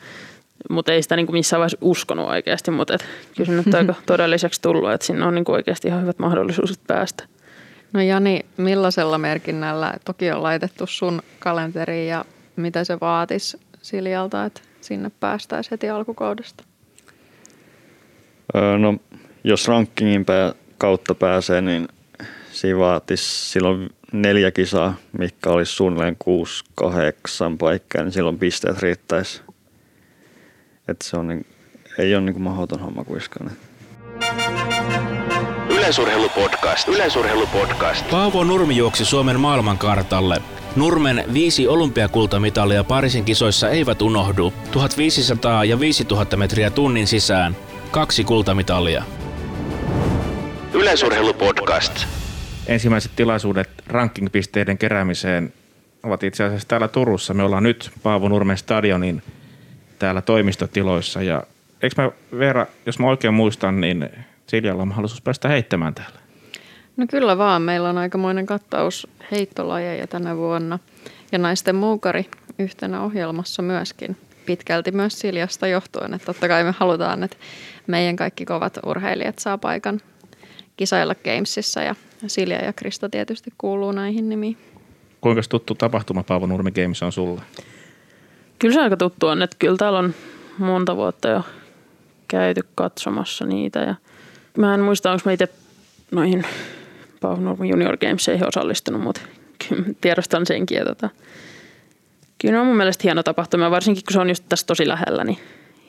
[0.69, 3.05] mutta ei sitä niin kuin missään vaiheessa uskonut oikeasti, mutta et,
[3.37, 6.79] kyllä se nyt aika todelliseksi tullut, että sinne on niin kuin oikeasti ihan hyvät mahdollisuudet
[6.87, 7.23] päästä.
[7.93, 14.61] No Jani, millaisella merkinnällä toki on laitettu sun kalenteriin ja mitä se vaatisi Siljalta, että
[14.81, 16.63] sinne päästäisiin heti alkukaudesta?
[18.55, 18.95] Öö, no,
[19.43, 21.87] jos rankingin pää, kautta pääsee, niin
[22.51, 26.17] siinä vaatisi silloin neljä kisaa, mikä olisi suunnilleen
[26.81, 26.87] 6-8
[27.59, 29.41] paikkaa, niin silloin pisteet riittäisi.
[30.87, 31.45] Että se on niin,
[31.97, 33.51] ei ole niin mahdoton homma kuiskaan.
[35.69, 36.87] Yleisurheilupodcast.
[36.87, 38.09] Yleisurheilupodcast.
[38.09, 40.41] Paavo Nurmi juoksi Suomen maailmankartalle.
[40.75, 44.53] Nurmen viisi olympiakultamitalia Pariisin kisoissa eivät unohdu.
[44.71, 47.55] 1500 ja 5000 metriä tunnin sisään.
[47.91, 49.03] Kaksi kultamitalia.
[50.73, 52.05] Yleisurheilupodcast.
[52.67, 55.53] Ensimmäiset tilaisuudet rankingpisteiden keräämiseen
[56.03, 57.33] ovat itse asiassa täällä Turussa.
[57.33, 59.23] Me ollaan nyt Paavo Nurmen stadionin
[59.99, 61.43] täällä toimistotiloissa ja
[61.81, 64.09] eikö mä Veera, jos mä oikein muistan, niin
[64.47, 66.19] Siljalla on mahdollisuus päästä heittämään täällä.
[66.97, 70.79] No kyllä vaan, meillä on aikamoinen kattaus heittolajeja tänä vuonna
[71.31, 72.25] ja naisten muukari
[72.59, 77.37] yhtenä ohjelmassa myöskin pitkälti myös Siljasta johtuen, että totta kai me halutaan, että
[77.87, 80.01] meidän kaikki kovat urheilijat saa paikan
[80.77, 81.95] kisailla Gamesissa ja
[82.27, 84.57] Silja ja Krista tietysti kuuluu näihin nimiin.
[85.21, 87.41] Kuinka tuttu tapahtuma Paavo Nurmi Games on sulle?
[88.59, 90.13] Kyllä se aika tuttu on, että kyllä täällä on
[90.57, 91.43] monta vuotta jo
[92.27, 93.79] käyty katsomassa niitä.
[93.79, 93.95] Ja
[94.57, 95.47] mä en muista, onko mä itse
[96.11, 96.45] noihin
[97.21, 99.21] Paavo Nurmi Junior Gameseihin osallistunut, mutta
[100.01, 100.77] tiedostan senkin.
[100.77, 101.09] Ja tota,
[102.41, 105.39] kyllä on mun mielestä hieno tapahtuma, varsinkin kun se on just tässä tosi lähellä, niin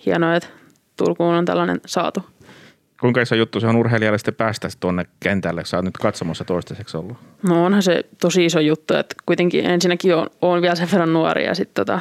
[0.06, 0.48] hienoa, että
[0.96, 2.26] Turkuun on tällainen saatu.
[3.00, 5.64] Kuinka iso juttu se on urheilijalle sitten päästä tuonne kentälle?
[5.64, 7.16] Sä oot nyt katsomassa toistaiseksi ollut.
[7.42, 11.44] No onhan se tosi iso juttu, että kuitenkin ensinnäkin on, on vielä sen verran nuori
[11.44, 12.00] ja sitten tota,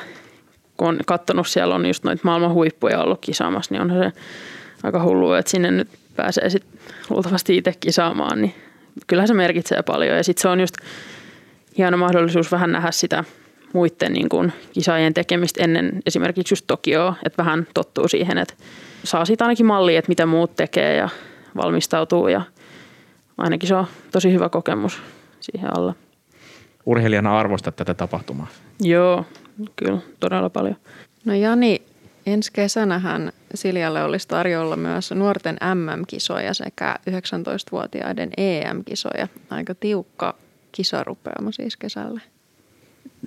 [0.78, 4.20] kun on katsonut, siellä on just noita maailman huippuja ollut kisaamassa, niin onhan se
[4.84, 8.54] aika hullu, että sinne nyt pääsee sitten luultavasti itse kisaamaan, niin
[9.08, 10.18] kyllähän se merkitsee paljon.
[10.18, 10.76] Ja sitten se on just
[11.78, 13.24] hieno mahdollisuus vähän nähdä sitä
[13.74, 18.54] muiden niin kuin kisaajien tekemistä ennen esimerkiksi just Tokioa, että vähän tottuu siihen, että
[19.04, 21.10] saa siitä ainakin mallia, että mitä muut tekee ja
[21.56, 22.42] valmistautuu ja
[23.38, 25.02] ainakin se on tosi hyvä kokemus
[25.40, 25.94] siihen alla.
[26.86, 28.48] Urheilijana arvostat tätä tapahtumaa.
[28.82, 29.26] Joo,
[29.76, 30.76] kyllä todella paljon.
[31.26, 31.82] No Jani,
[32.26, 39.28] ensi kesänähän Siljalle olisi tarjolla myös nuorten MM-kisoja sekä 19-vuotiaiden EM-kisoja.
[39.50, 40.36] Aika tiukka
[40.72, 42.22] kisarupeama siis kesälle.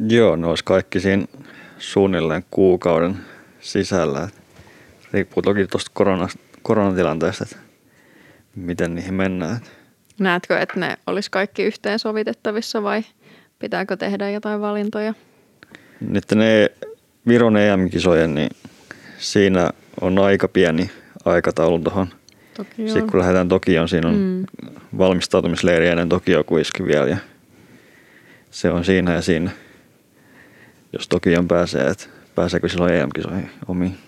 [0.08, 1.26] Joo, ne olisi kaikki siinä
[1.78, 3.16] suunnilleen kuukauden
[3.60, 4.28] sisällä.
[5.12, 6.28] Riippuu toki tuosta korona,
[6.62, 7.56] koronatilanteesta, että
[8.56, 9.60] miten niihin mennään.
[10.18, 13.04] Näetkö, että ne olisi kaikki yhteensovitettavissa vai
[13.58, 15.14] pitääkö tehdä jotain valintoja?
[16.00, 16.70] Nyt ne
[17.28, 18.50] Viron EM-kisojen, niin
[19.18, 19.70] siinä
[20.00, 20.90] on aika pieni
[21.24, 22.06] aikataulu tuohon.
[22.54, 24.68] Toki Sitten kun lähdetään Tokioon, siinä on mm.
[24.98, 27.16] valmistautumisleiri ennen Tokio kuiski vielä ja
[28.50, 29.50] se on siinä ja siinä.
[30.92, 33.98] Jos Tokioon pääsee, että pääseekö silloin EM-kisoihin omiin.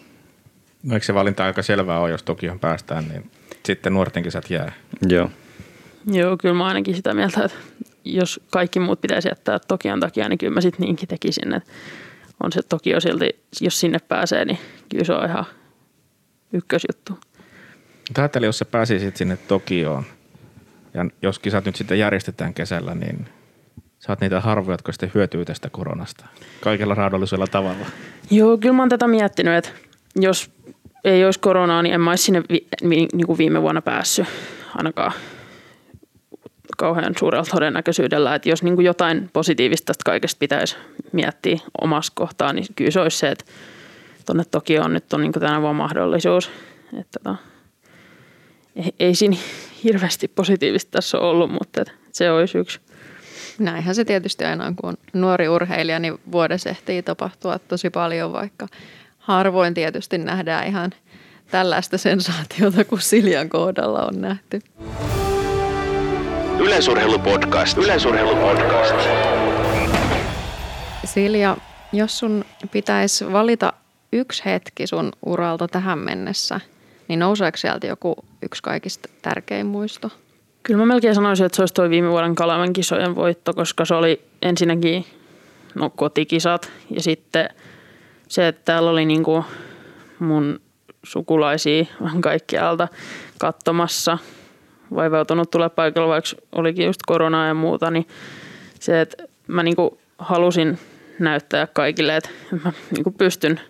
[0.82, 3.30] No eikö se valinta aika selvää ole, jos Tokioon päästään, niin
[3.66, 4.72] sitten nuorten kisat jää.
[5.08, 5.30] Joo.
[6.12, 7.56] Joo, kyllä mä ainakin sitä mieltä, että
[8.04, 11.54] jos kaikki muut pitäisi jättää Tokion takia, niin kyllä mä sitten niinkin tekisin.
[11.54, 11.70] Että
[12.42, 13.30] on se Tokio silti,
[13.60, 15.44] jos sinne pääsee, niin kyllä se on ihan
[16.52, 17.12] ykkösjuttu.
[18.08, 20.04] Mutta ajattelin, jos sä pääsisit sinne Tokioon,
[20.94, 23.28] ja jos kisat nyt sitten järjestetään kesällä, niin
[23.98, 26.26] sä oot niitä harvoja, jotka sitten hyötyy tästä koronasta.
[26.60, 27.86] Kaikella raadollisella tavalla.
[28.30, 29.70] Joo, kyllä mä oon tätä miettinyt, että
[30.16, 30.50] jos
[31.04, 34.26] ei olisi koronaa, niin en mä olisi sinne vi, niin kuin viime vuonna päässyt
[34.74, 35.12] ainakaan
[36.76, 40.76] kauhean suurella todennäköisyydellä, että jos niin kuin jotain positiivista tästä kaikesta pitäisi
[41.12, 43.44] miettiä omassa kohtaa, niin kyllä se olisi se, että
[44.26, 46.50] tuonne toki on nyt on niin kuin tänä vuonna mahdollisuus.
[47.00, 47.36] Että tota,
[48.76, 49.36] ei, ei siinä
[49.84, 52.80] hirveästi positiivista tässä ole ollut, mutta se olisi yksi.
[53.58, 58.32] Näinhän se tietysti aina on, kun on nuori urheilija, niin vuodessa ehtii tapahtua tosi paljon,
[58.32, 58.66] vaikka
[59.18, 60.90] harvoin tietysti nähdään ihan
[61.50, 64.60] tällaista sensaatiota kuin Siljan kohdalla on nähty.
[66.58, 67.78] Yleisurheilupodcast.
[67.78, 68.94] Yleisurheilupodcast.
[71.04, 71.56] Silja,
[71.92, 73.72] jos sun pitäisi valita
[74.12, 76.60] yksi hetki sun uralta tähän mennessä,
[77.08, 80.10] niin nouseeko sieltä joku yksi kaikista tärkein muisto?
[80.62, 83.94] Kyllä mä melkein sanoisin, että se olisi tuo viime vuoden Kalavan kisojen voitto, koska se
[83.94, 85.06] oli ensinnäkin
[85.74, 87.48] no, kotikisat ja sitten
[88.28, 89.44] se, että täällä oli niinku
[90.18, 90.60] mun
[91.02, 92.88] sukulaisia vähän kaikkialta
[93.38, 94.18] katsomassa,
[94.94, 98.06] vaivautunut tulla paikalla, vaikka olikin just koronaa ja muuta, niin
[98.80, 100.78] se, että mä niinku halusin
[101.18, 102.30] näyttää kaikille, että
[102.64, 103.60] mä niinku pystyn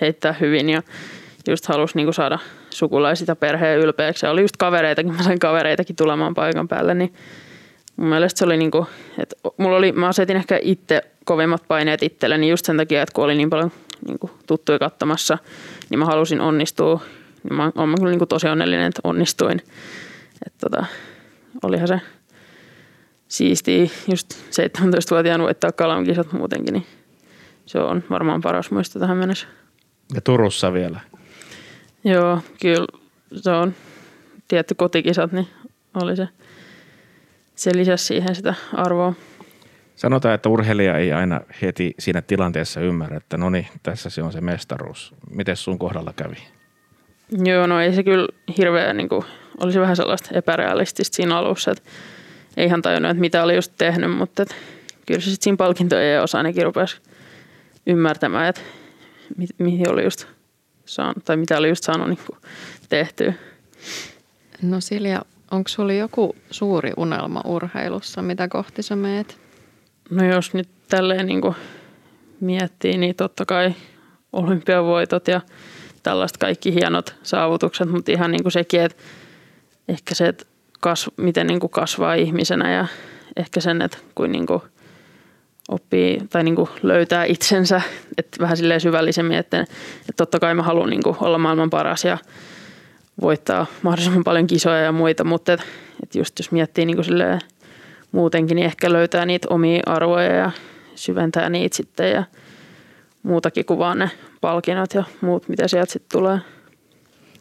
[0.00, 0.82] heittää hyvin ja
[1.48, 2.38] just halusin niinku saada
[2.70, 4.26] sukulaisilta perheen ylpeäksi.
[4.26, 7.14] Ja oli just kavereitakin, mä sain kavereitakin tulemaan paikan päälle, niin
[7.96, 8.86] mun mielestä se oli niinku,
[9.18, 13.24] että mulla oli, mä asetin ehkä itse kovimmat paineet itselleni just sen takia, että kun
[13.24, 13.72] oli niin paljon
[14.06, 15.38] niinku tuttuja katsomassa,
[15.90, 17.00] niin mä halusin onnistua.
[17.42, 19.62] Niin mä kyllä niinku tosi onnellinen, että onnistuin.
[20.46, 20.86] Että tota,
[21.62, 22.00] olihan se
[23.28, 26.86] siistiä just 17-vuotiaan voittaa Kalan kisat muutenkin, niin
[27.66, 29.46] se on varmaan paras muisto tähän mennessä.
[30.14, 31.00] Ja Turussa vielä.
[32.04, 32.86] Joo, kyllä
[33.34, 33.74] se on
[34.48, 35.48] tietty kotikisat, niin
[36.02, 36.28] oli se,
[37.54, 39.14] se lisäsi siihen sitä arvoa.
[39.96, 44.32] Sanotaan, että urheilija ei aina heti siinä tilanteessa ymmärrä, että no niin, tässä se on
[44.32, 45.14] se mestaruus.
[45.30, 46.36] Miten sun kohdalla kävi?
[47.44, 48.28] Joo, no ei se kyllä
[48.58, 49.24] hirveä, niin kuin,
[49.60, 51.90] olisi vähän sellaista epärealistista siinä alussa, että
[52.56, 54.54] ei ihan tajunnut, että mitä oli just tehnyt, mutta että
[55.06, 56.96] kyllä se sitten siinä palkintojen osa ainakin rupesi
[57.86, 58.60] ymmärtämään, että
[59.36, 60.26] mi- mihin oli just
[60.84, 62.38] saanut, tai mitä oli just saanut niin kuin
[62.88, 63.32] tehtyä.
[64.62, 69.38] No Silja, onko sulla joku suuri unelma urheilussa, mitä kohti sä meet?
[70.10, 71.54] No jos nyt tälleen niin kuin
[72.40, 73.74] miettii, niin totta kai
[74.32, 75.40] olympiavoitot ja
[76.02, 79.02] tällaiset kaikki hienot saavutukset, mutta ihan niin kuin sekin, että
[79.88, 80.44] ehkä se, että
[80.80, 82.86] kasv, miten niin kuin kasvaa ihmisenä ja
[83.36, 84.62] ehkä sen, että kuin, niin kuin
[85.68, 87.82] oppii tai niin kuin löytää itsensä,
[88.18, 92.04] että vähän silleen syvällisemmin, että, että totta kai mä haluan niin kuin olla maailman paras
[92.04, 92.18] ja
[93.20, 95.66] voittaa mahdollisimman paljon kisoja ja muita, mutta että,
[96.02, 97.40] että just jos miettii niin kuin silleen
[98.12, 100.50] muutenkin, niin ehkä löytää niitä omia arvoja ja
[100.94, 102.24] syventää niitä sitten ja
[103.22, 104.10] muutakin kuin vaan ne
[104.40, 106.38] palkinnot ja muut, mitä sieltä sitten tulee.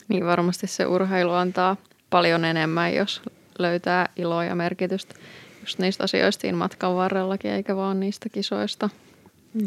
[0.08, 1.78] Niin varmasti se urheilu antaa
[2.12, 3.22] paljon enemmän, jos
[3.60, 5.16] löytää iloa ja merkitystä
[5.62, 8.90] just niistä asioista siinä matkan varrellakin, eikä vaan niistä kisoista.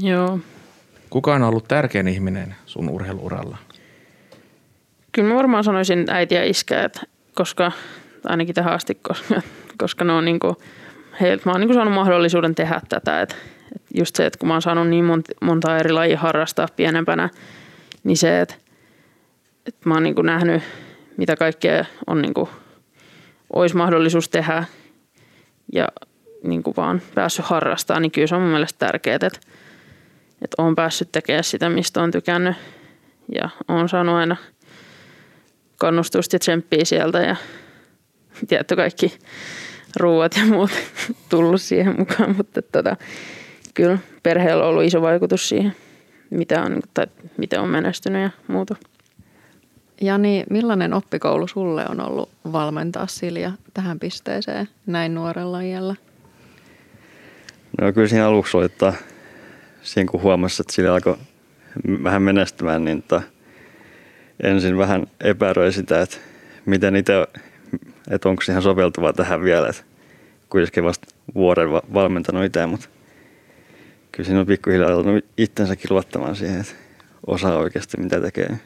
[0.00, 0.38] Joo.
[1.10, 3.58] Kuka on ollut tärkein ihminen sun urheiluuralla?
[5.12, 7.00] Kyllä mä varmaan sanoisin äiti ja iskä, että
[7.34, 7.72] koska,
[8.24, 9.42] ainakin tähän asti, koska,
[9.78, 10.56] koska ne on niinku,
[11.20, 13.20] heiltä mä oon niinku saanut mahdollisuuden tehdä tätä.
[13.22, 13.36] Et,
[13.76, 17.28] et just se, että kun mä oon saanut niin monta, monta eri lajia harrastaa pienempänä,
[18.04, 18.54] niin se, että,
[19.66, 20.62] että mä oon niinku nähnyt,
[21.16, 22.48] mitä kaikkea on niinku,
[23.52, 24.64] olisi mahdollisuus tehdä
[25.72, 25.88] ja
[26.42, 29.40] niinku vaan päässyt harrastamaan, niin kyllä se on mun mielestä tärkeää, että,
[30.42, 32.56] että on päässyt tekemään sitä, mistä on tykännyt
[33.34, 34.36] ja on saanut aina–
[35.78, 37.36] kannustusta ja tsemppiä sieltä ja
[38.48, 39.18] tietty kaikki
[39.96, 40.70] ruuat ja muut
[41.30, 42.96] tullut siihen mukaan, mutta tota,
[43.74, 45.76] kyllä perheellä on ollut iso vaikutus siihen,
[46.30, 47.06] mitä on, tai
[47.36, 48.76] miten on menestynyt ja muuta.
[50.00, 55.94] Jani, millainen oppikoulu sulle on ollut valmentaa Silja tähän pisteeseen näin nuorella iällä?
[57.80, 58.92] No kyllä siinä aluksi oli, että
[59.82, 61.16] siinä kun huomasi, että sillä alkoi
[62.02, 63.22] vähän menestymään, niin että
[64.42, 66.16] ensin vähän epäröi sitä, että
[66.66, 67.12] miten itse,
[68.10, 69.82] että onko ihan soveltuvaa tähän vielä, että
[70.50, 72.88] kuitenkin vasta vuoden valmentanut itse, mutta
[74.12, 76.72] kyllä siinä on pikkuhiljaa alkanut itsensäkin luottamaan siihen, että
[77.26, 78.58] osaa oikeasti mitä tekee.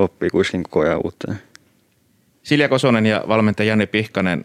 [0.00, 1.34] Oppii kuitenkin koko ajan uutta.
[2.42, 4.44] Silja Kosonen ja valmentaja Jani Pihkanen,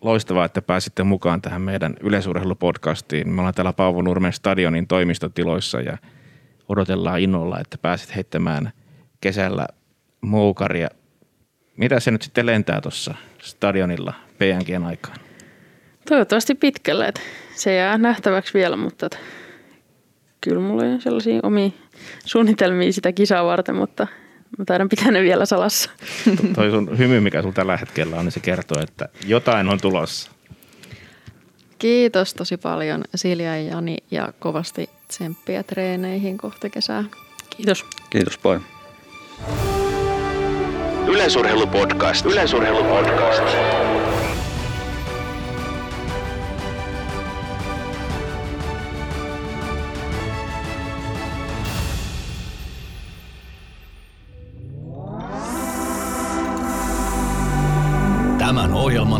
[0.00, 3.28] loistavaa, että pääsitte mukaan tähän meidän yleisurheilupodcastiin.
[3.28, 5.98] Me ollaan täällä Paavo Nurmen stadionin toimistotiloissa ja
[6.68, 8.72] odotellaan innolla, että pääsit heittämään
[9.20, 9.66] kesällä
[10.20, 10.88] moukaria.
[11.76, 15.16] Mitä se nyt sitten lentää tuossa stadionilla PNGn aikaan?
[16.08, 17.08] Toivottavasti pitkälle.
[17.08, 17.20] Että
[17.54, 19.10] se jää nähtäväksi vielä, mutta
[20.40, 21.70] kyllä mulla on sellaisia omia
[22.24, 24.06] suunnitelmia sitä kisaa varten, mutta
[24.58, 25.90] mä taidan pitää ne vielä salassa.
[26.54, 30.30] Toi sun hymy, mikä sulla tällä hetkellä on, niin se kertoo, että jotain on tulossa.
[31.78, 37.04] Kiitos tosi paljon Silja ja Jani ja kovasti tsemppiä treeneihin kohta kesää.
[37.56, 37.86] Kiitos.
[38.10, 38.62] Kiitos paljon.
[41.06, 42.26] Yleisurheilupodcast.
[42.26, 43.79] Yleisurheilupodcast.